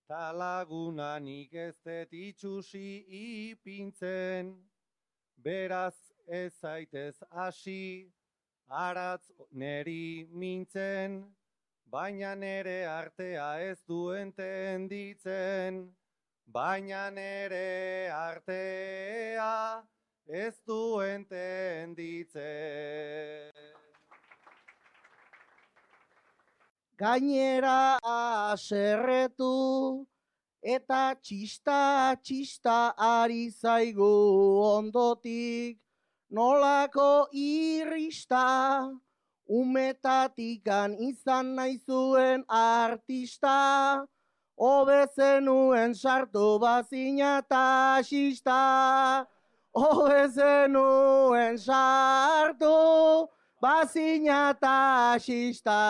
ta 0.09 0.31
laguna 0.31 1.19
nik 1.19 1.53
ez 1.53 1.75
dut 1.85 2.13
itxusi 2.13 2.91
ipintzen, 3.21 4.55
beraz 5.43 5.97
ez 6.29 6.53
zaitez 6.61 7.17
hasi, 7.33 8.07
aratz 8.71 9.27
neri 9.51 10.29
mintzen, 10.31 11.11
baina 11.91 12.37
nere 12.37 12.87
artea 12.87 13.49
ez 13.71 13.83
duen 13.83 14.33
tenditzen, 14.33 15.91
baina 16.47 17.11
nere 17.11 18.11
artea 18.15 19.83
ez 20.29 20.55
duen 20.67 21.27
tenditzen. 21.27 22.35
Gainera 26.99 27.99
aserretu, 28.53 30.07
eta 30.63 31.15
txista 31.21 32.17
txista 32.23 32.95
ari 32.97 33.51
zaigu 33.51 34.11
ondotik, 34.65 35.79
nolako 36.31 37.29
irrista, 37.33 38.89
umetatikan 39.47 40.97
izan 40.99 41.55
nahi 41.57 41.79
zuen 41.85 42.45
artista, 42.49 44.07
hobe 44.57 45.05
zenuen 45.17 45.95
sartu 45.95 46.59
bazina 46.59 47.39
eta 47.43 48.01
xista, 48.09 49.27
hobe 49.75 50.29
zenuen 50.33 51.59
sartu 51.59 52.75
bazina 53.65 54.51
eta 54.53 55.17
xista. 55.25 55.81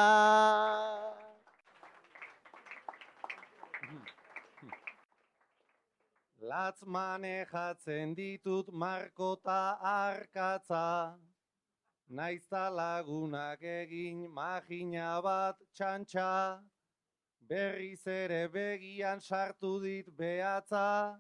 Latz 6.51 6.85
manejatzen 6.87 8.15
ditut 8.15 8.71
markota 8.73 9.63
arkatza, 9.93 11.19
Naizta 12.09 12.69
lagunak 12.79 13.63
egin 13.63 14.29
magina 14.39 15.09
bat 15.25 15.59
txantxa, 15.75 16.61
berriz 17.49 18.07
ere 18.07 18.43
begian 18.55 19.21
sartu 19.21 19.73
dit 19.83 20.13
behatza, 20.21 21.19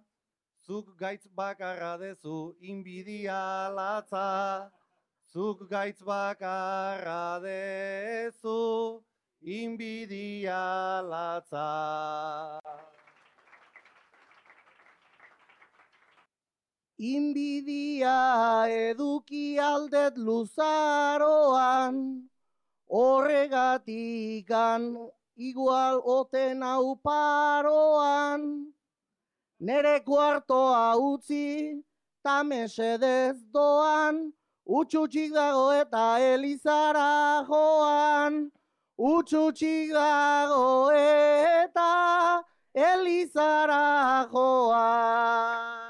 zuk 0.66 0.94
gaitz 1.02 1.26
bakarra 1.42 1.96
dezu 1.98 2.54
inbidia 2.60 3.42
latza, 3.74 4.70
zuk 5.34 5.68
gaitz 5.68 5.98
bakarra 6.06 7.42
dezu 7.42 9.02
inbidia 9.42 11.02
latza. 11.02 12.60
Inbidia 16.96 18.70
eduki 18.70 19.58
aldet 19.58 20.14
luzaroan, 20.14 22.30
horregatikan 22.86 24.94
igual 25.34 25.98
oten 25.98 26.62
hau 26.62 26.94
paroan. 27.02 28.70
Nere 29.58 29.98
kuartoa 30.06 30.94
utzi, 30.94 31.82
ta 32.22 32.46
mesedez 32.46 33.42
doan, 33.50 34.30
utxutxik 34.66 35.32
dago 35.32 35.70
eta 35.72 36.18
elizara 36.32 37.44
joan. 37.48 38.50
Utxutxik 38.98 39.92
dago 39.92 40.90
eta 40.90 42.42
elizara 42.74 44.28
joan. 44.32 45.84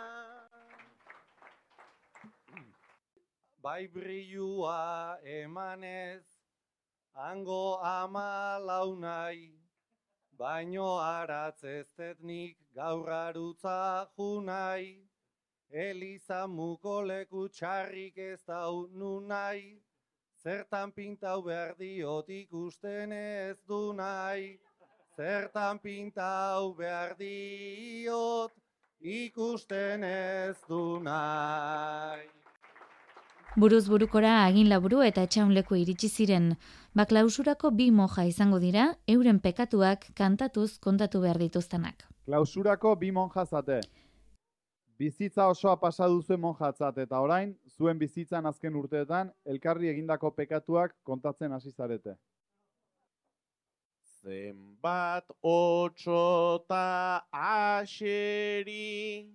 bai 3.65 3.89
brilua 3.89 5.17
emanez, 5.25 6.23
hango 7.17 7.81
ama 7.83 8.61
launai, 8.61 9.57
baino 10.39 10.89
aratz 11.01 11.65
ez 11.65 11.87
tetnik 11.97 12.59
gaur 12.77 13.09
arutza 13.09 14.07
junai, 14.19 15.01
Eliza 15.71 16.47
muko 16.47 17.03
leku 17.03 17.49
txarrik 17.49 18.19
ez 18.19 18.41
dau 18.47 18.87
nunai, 18.93 19.81
zertan 20.43 20.93
pintau 20.93 21.43
behar 21.43 21.75
diot 21.79 22.29
ikusten 22.29 23.13
ez 23.13 23.57
du 23.69 23.93
nahi, 23.93 24.59
zertan 25.17 25.79
pintau 25.79 26.75
behar 26.79 27.17
diot 27.19 28.53
ikusten 29.01 30.05
ez 30.05 30.57
du 30.69 31.01
nahi. 31.03 32.29
Buruz 33.57 33.85
burukora 33.87 34.31
agin 34.45 34.69
laburu 34.69 35.03
eta 35.07 35.23
etxaunleku 35.23 35.77
iritsi 35.79 36.09
ziren, 36.09 36.57
baklausurako 36.99 37.71
bi 37.71 37.91
moja 37.91 38.25
izango 38.27 38.59
dira, 38.59 38.89
euren 39.07 39.39
pekatuak 39.39 40.09
kantatuz 40.19 40.79
kontatu 40.79 41.21
behar 41.23 41.39
dituztenak. 41.39 42.03
Klausurako 42.27 42.97
bi 42.97 43.13
monja 43.13 43.45
zate. 43.45 43.81
Bizitza 44.99 45.49
osoa 45.51 45.75
pasa 45.81 46.07
duzuen 46.07 46.39
monjatzat 46.41 46.99
eta 47.03 47.19
orain, 47.21 47.57
zuen 47.67 47.99
bizitzan 47.99 48.47
azken 48.47 48.77
urteetan, 48.79 49.33
elkarri 49.45 49.89
egindako 49.91 50.31
pekatuak 50.37 50.95
kontatzen 51.03 51.53
hasi 51.57 51.73
zarete. 51.73 52.15
Zenbat 54.23 55.35
otxota 55.43 57.27
aseri, 57.33 59.27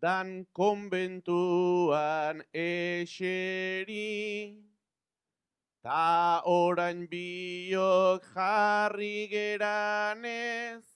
dan 0.00 0.46
konbentuan 0.52 2.40
eseri, 2.52 4.56
ta 5.84 6.40
orain 6.48 7.04
biok 7.12 8.32
jarri 8.32 9.28
geranez, 9.28 10.93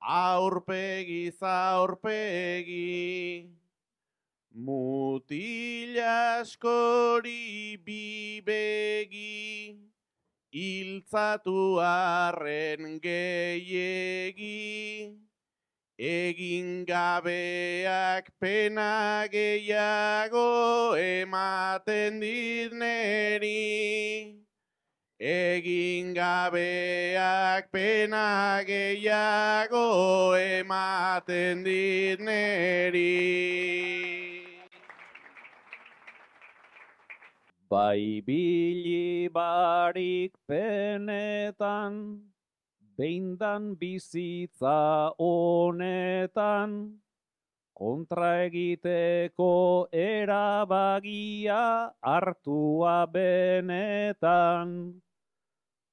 aurpegi 0.00 1.32
zaurpegi, 1.38 3.48
mutila 4.54 6.40
askori 6.40 7.76
bibegi, 7.84 9.76
iltzatu 10.52 11.78
arren 11.80 13.00
gehiegi, 13.00 14.56
Egin 15.98 16.86
gabeak 16.86 18.30
pena 18.38 19.26
gehiago 19.26 20.94
ematen 20.94 22.20
dit 22.20 22.70
neri. 22.70 24.38
Egin 25.18 26.14
gabeak 26.14 27.74
pena 27.74 28.62
gehiago 28.62 30.30
ematen 30.38 31.66
dit 31.66 32.22
neri. 32.22 33.18
Bai 37.68 38.22
bili 38.22 39.26
barik 39.26 40.38
penetan, 40.46 42.22
Beindan 42.94 43.74
bizitza 43.74 45.10
honetan, 45.18 46.94
kontra 47.74 48.46
egiteko 48.46 49.90
erabagia 49.90 51.90
hartua 51.98 53.02
benetan. 53.10 55.02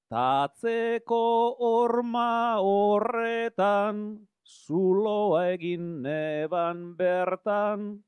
Tatzeko 0.10 1.56
orma 1.60 2.58
horretan, 2.62 4.28
zuloa 4.46 5.48
egin 5.54 6.02
neban 6.02 6.96
bertan, 6.98 8.06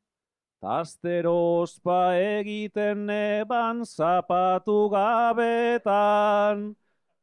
Tastero 0.59 1.61
ospa 1.61 2.17
egiten 2.17 3.05
neban 3.05 3.85
zapatu 3.85 4.89
gabetan. 4.89 6.75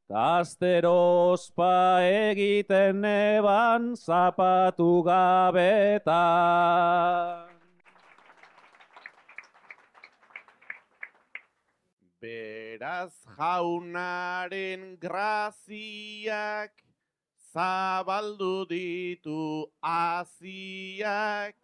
Tastero 0.08 1.32
ospa 1.32 1.98
egiten 2.06 3.00
neban 3.00 3.96
zapatu 3.96 5.02
gabetan. 5.02 6.14
Beraz 12.24 13.12
jaunaren 13.36 14.96
graziak, 14.96 16.72
zabaldu 17.52 18.64
ditu 18.70 19.68
aziak, 19.84 21.56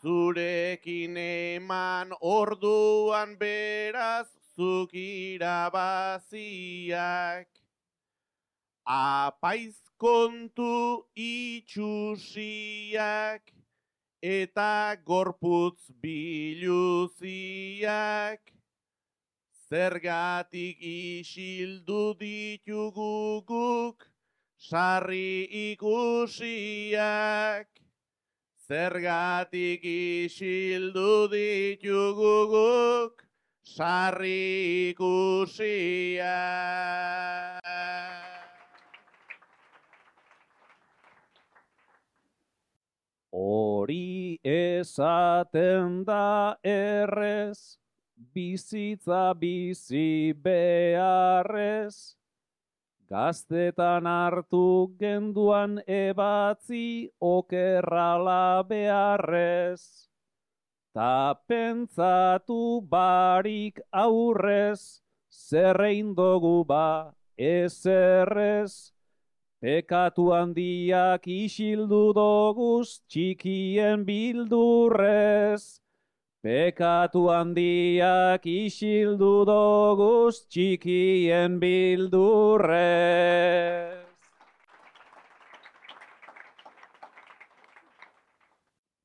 zurekin 0.00 1.16
eman 1.20 2.16
orduan 2.20 3.36
beraz 3.36 4.28
zuk 4.56 4.94
irabaziak. 4.94 6.32
Apaiz 8.86 9.76
kontu 10.00 11.04
itxusiak 11.28 12.32
eta 14.22 14.96
gorputz 15.04 15.92
biluziak. 16.00 17.24
Zergatik 19.70 20.76
isildu 20.80 22.14
ditugu 22.20 23.40
guk 23.48 24.04
sarri 24.58 25.48
ikusiak. 25.72 27.00
Zergatik 28.68 29.80
isildu 29.84 31.28
ditugu 31.32 32.36
guk 32.52 33.24
sarri 33.64 34.92
ikusiak. 34.92 36.24
Hori 43.32 44.38
esaten 44.44 46.04
da 46.04 46.56
errez, 46.62 47.78
bizitza 48.32 49.34
bizi 49.34 50.32
beharrez, 50.32 52.16
gaztetan 53.10 54.06
hartu 54.06 54.94
genduan 54.98 55.78
ebatzi 55.86 57.10
okerrala 57.20 58.64
beharrez. 58.68 60.08
Ta 60.94 61.34
pentsatu 61.48 62.80
barik 62.88 63.80
aurrez, 63.92 65.02
zerrein 65.30 66.14
dugu 66.14 66.64
ba 66.64 67.12
ezerrez, 67.36 68.92
pekatu 69.60 70.30
handiak 70.36 71.26
isildu 71.26 72.12
doguz 72.14 73.00
txikien 73.08 74.04
bildurrez. 74.06 75.83
Pekatu 76.44 77.32
handiak 77.32 78.44
isildu 78.44 79.48
doguz 79.48 80.44
txikien 80.52 81.56
bildurrez. 81.62 82.74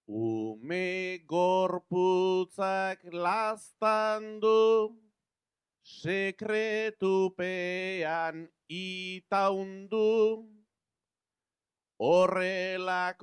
Ume 0.09 1.21
gorputzak 1.23 3.07
lastan 3.07 4.43
du, 4.43 4.99
sekretupean 5.79 8.51
itaundu, 8.67 10.43
Horrelakoak 12.00 13.20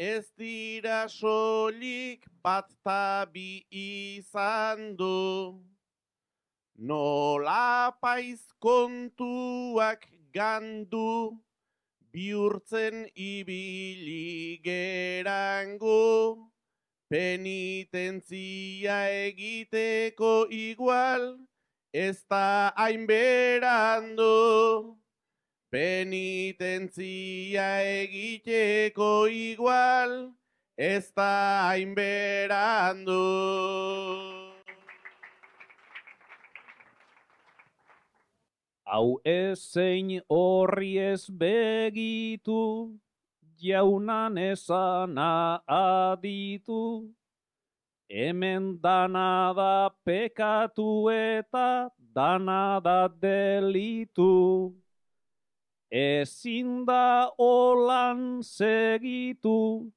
ez 0.00 0.32
dira 0.32 1.04
solik 1.12 2.24
bat 2.42 2.64
tabi 2.80 3.68
izan 3.68 4.96
du. 4.96 5.60
Nola 6.80 7.92
paiz 8.00 8.40
kontuak 8.64 10.08
gandu, 10.32 11.36
bihurtzen 12.08 13.12
ibili 13.12 14.56
gerango, 14.64 16.48
penitentzia 17.12 19.04
egiteko 19.28 20.48
igual, 20.48 21.36
ez 21.92 22.24
da 22.24 22.72
hainberando. 22.72 24.32
Penitentzia 25.70 27.66
egiteko 27.86 29.30
igual, 29.30 30.34
ez 30.74 31.12
da 31.14 31.70
hainberando. 31.70 33.22
Hau 38.82 39.22
ezein 39.22 40.18
horri 40.26 40.98
ez 40.98 41.30
begitu, 41.30 42.90
jaunan 43.62 44.34
esana 44.42 45.62
aditu, 45.70 47.14
hemen 48.10 48.80
dana 48.82 49.54
da 49.54 49.94
pekatu 50.02 51.06
eta 51.14 51.94
dana 52.12 52.80
da 52.82 53.06
delitu. 53.06 54.79
Ezin 55.90 56.86
da 56.86 57.32
olan 57.38 58.42
segitu, 58.46 59.90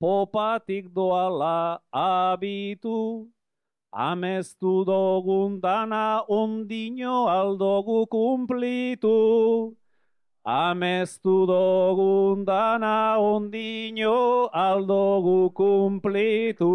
popatik 0.00 0.88
doala 0.88 1.84
abitu, 1.92 3.28
amestu 3.92 4.84
dogun 4.88 5.60
dana 5.60 6.24
ondino 6.28 7.28
aldogu 7.28 8.06
kumplitu. 8.08 9.76
Amestu 10.46 11.46
dogun 11.46 12.44
dana 12.44 13.16
ondino 13.20 14.48
aldogu 14.48 15.52
kumplitu. 15.52 16.72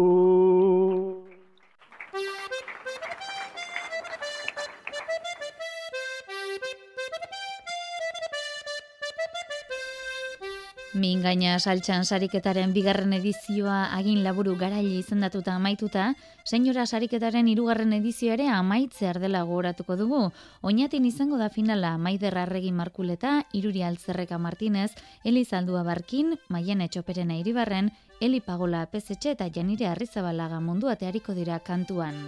Mingaina 11.00 11.54
saltxan 11.56 12.02
sariketaren 12.04 12.74
bigarren 12.76 13.14
edizioa 13.16 13.76
agin 13.96 14.18
laburu 14.20 14.52
garaile 14.60 14.98
izendatuta 14.98 15.54
amaituta, 15.56 16.10
senyora 16.44 16.84
sariketaren 16.84 17.48
hirugarren 17.48 17.94
edizioa 17.96 18.34
ere 18.36 18.48
amaitzear 18.52 19.20
dela 19.22 19.40
gogoratuko 19.48 19.96
dugu. 19.96 20.20
Oinatin 20.60 21.06
izango 21.08 21.38
da 21.40 21.48
finala 21.48 21.94
Maider 21.96 22.36
Arregi 22.42 22.72
Markuleta, 22.82 23.46
Iruri 23.56 23.82
Altzerreka 23.82 24.36
Martinez, 24.36 24.90
Elizaldua 25.24 25.86
Barkin, 25.88 26.36
Maien 26.48 26.84
Etxoperena 26.84 27.40
Iribarren, 27.40 27.92
Eli 28.20 28.42
Pagola 28.44 28.84
Pezetxe 28.92 29.32
eta 29.38 29.48
Janire 29.48 29.88
Arrizabalaga 29.88 30.60
mundu 30.60 30.92
ateariko 30.92 31.32
dira 31.32 31.62
kantuan. 31.64 32.26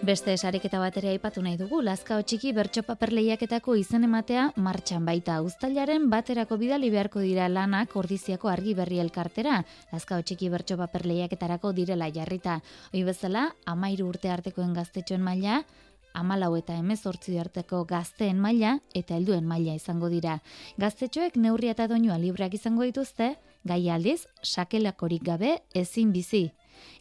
Beste 0.00 0.32
sariketa 0.32 0.78
bat 0.80 0.94
ere 0.96 1.10
aipatu 1.10 1.42
nahi 1.44 1.58
dugu, 1.60 1.82
Lazkao 1.84 2.22
txiki 2.24 2.54
bertso 2.56 2.80
paper 2.88 3.10
lehiaketako 3.12 3.74
izen 3.76 4.06
ematea 4.06 4.46
martxan 4.56 5.04
baita 5.04 5.34
uztailaren 5.44 6.06
baterako 6.08 6.56
bidali 6.56 6.88
beharko 6.94 7.20
dira 7.20 7.50
lanak 7.52 7.92
ordiziako 8.00 8.48
argi 8.48 8.72
berri 8.78 8.96
elkartera. 9.02 9.58
Lazkao 9.92 10.22
txiki 10.22 10.48
bertso 10.48 10.78
paper 10.80 11.04
lehiaketarako 11.04 11.74
direla 11.76 12.08
jarrita. 12.08 12.62
Hoi 12.94 13.02
bezala, 13.04 13.50
amairu 13.66 14.08
urte 14.08 14.32
artekoen 14.32 14.72
gaztetxoen 14.72 15.20
maila, 15.20 15.58
amalau 16.14 16.54
eta 16.56 16.78
emezortzi 16.80 17.36
arteko 17.38 17.82
gazteen 17.84 18.40
maila 18.40 18.78
eta 18.96 19.18
helduen 19.18 19.44
maila 19.44 19.76
izango 19.76 20.08
dira. 20.08 20.38
Gaztetxoek 20.80 21.36
neurria 21.36 21.76
eta 21.76 21.90
doinua 21.92 22.16
libreak 22.16 22.56
izango 22.56 22.88
dituzte, 22.88 23.34
gai 23.68 23.82
aldiz, 23.90 24.24
sakelakorik 24.40 25.28
gabe 25.28 25.58
ezin 25.74 26.16
bizi. 26.16 26.48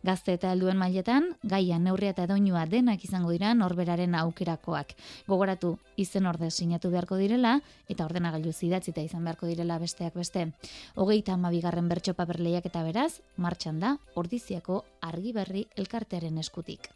Gazte 0.03 0.33
eta 0.37 0.51
helduen 0.53 0.77
mailetan, 0.77 1.33
gaia 1.43 1.79
neurria 1.79 2.13
eta 2.15 2.27
doinua 2.29 2.65
denak 2.69 3.03
izango 3.03 3.31
dira 3.35 3.53
norberaren 3.53 4.15
aukerakoak. 4.15 4.95
Gogoratu, 5.27 5.77
izen 5.97 6.29
orde 6.29 6.51
sinatu 6.51 6.91
beharko 6.93 7.17
direla, 7.17 7.59
eta 7.89 8.05
ordenagailu 8.05 8.53
zidatzita 8.53 9.01
izan 9.01 9.23
beharko 9.27 9.49
direla 9.49 9.79
besteak 9.79 10.15
beste. 10.15 10.47
Hogeita 10.95 11.33
amabigarren 11.33 11.89
bertso 11.89 12.13
paper 12.13 12.39
lehiak 12.39 12.71
eta 12.71 12.83
beraz, 12.83 13.21
martxan 13.37 13.79
da, 13.79 13.97
ordiziako 14.15 14.83
argi 15.01 15.33
berri 15.33 15.67
elkartearen 15.75 16.37
eskutik. 16.37 16.91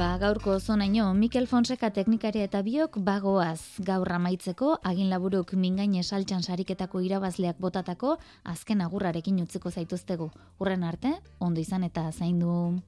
Ba, 0.00 0.16
gaurko 0.16 0.54
zonaino, 0.58 1.10
Mikel 1.12 1.44
Fonseca 1.46 1.90
teknikaria 1.92 2.46
eta 2.46 2.62
biok 2.64 2.94
bagoaz 3.04 3.82
gaur 3.84 4.08
amaitzeko, 4.16 4.70
agin 4.90 5.10
laburuk 5.12 5.52
mingain 5.60 5.98
esaltxan 6.00 6.40
sariketako 6.40 7.02
irabazleak 7.04 7.60
botatako, 7.60 8.14
azken 8.54 8.80
agurrarekin 8.80 9.42
utziko 9.44 9.68
zaituztegu. 9.68 10.30
Urren 10.56 10.88
arte, 10.88 11.12
ondo 11.38 11.60
izan 11.60 11.84
eta 11.84 12.06
zaindu. 12.16 12.80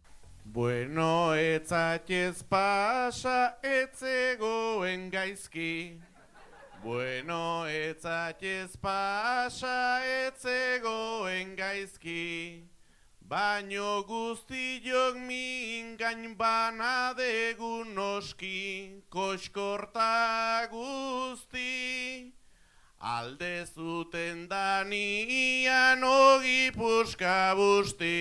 Bueno, 0.57 1.35
etzatez 1.37 2.47
pasa 2.49 3.59
etzegoen 3.61 5.11
gaizki. 5.13 6.01
Bueno, 6.81 7.67
etzatez 7.69 8.79
pasa 8.81 9.79
etzegoen 10.25 11.59
gaizki. 11.61 12.23
Baino 13.33 14.05
guztiok 14.05 15.17
mingain 15.17 16.37
bana 16.37 17.15
degun 17.17 17.95
noski, 17.97 19.01
koskorta 19.09 20.69
guzti. 20.69 22.29
Alde 23.01 23.65
zuten 23.75 24.45
danian 24.51 26.05
ogi 26.05 26.73
puska 26.77 27.55
busti. 27.57 28.21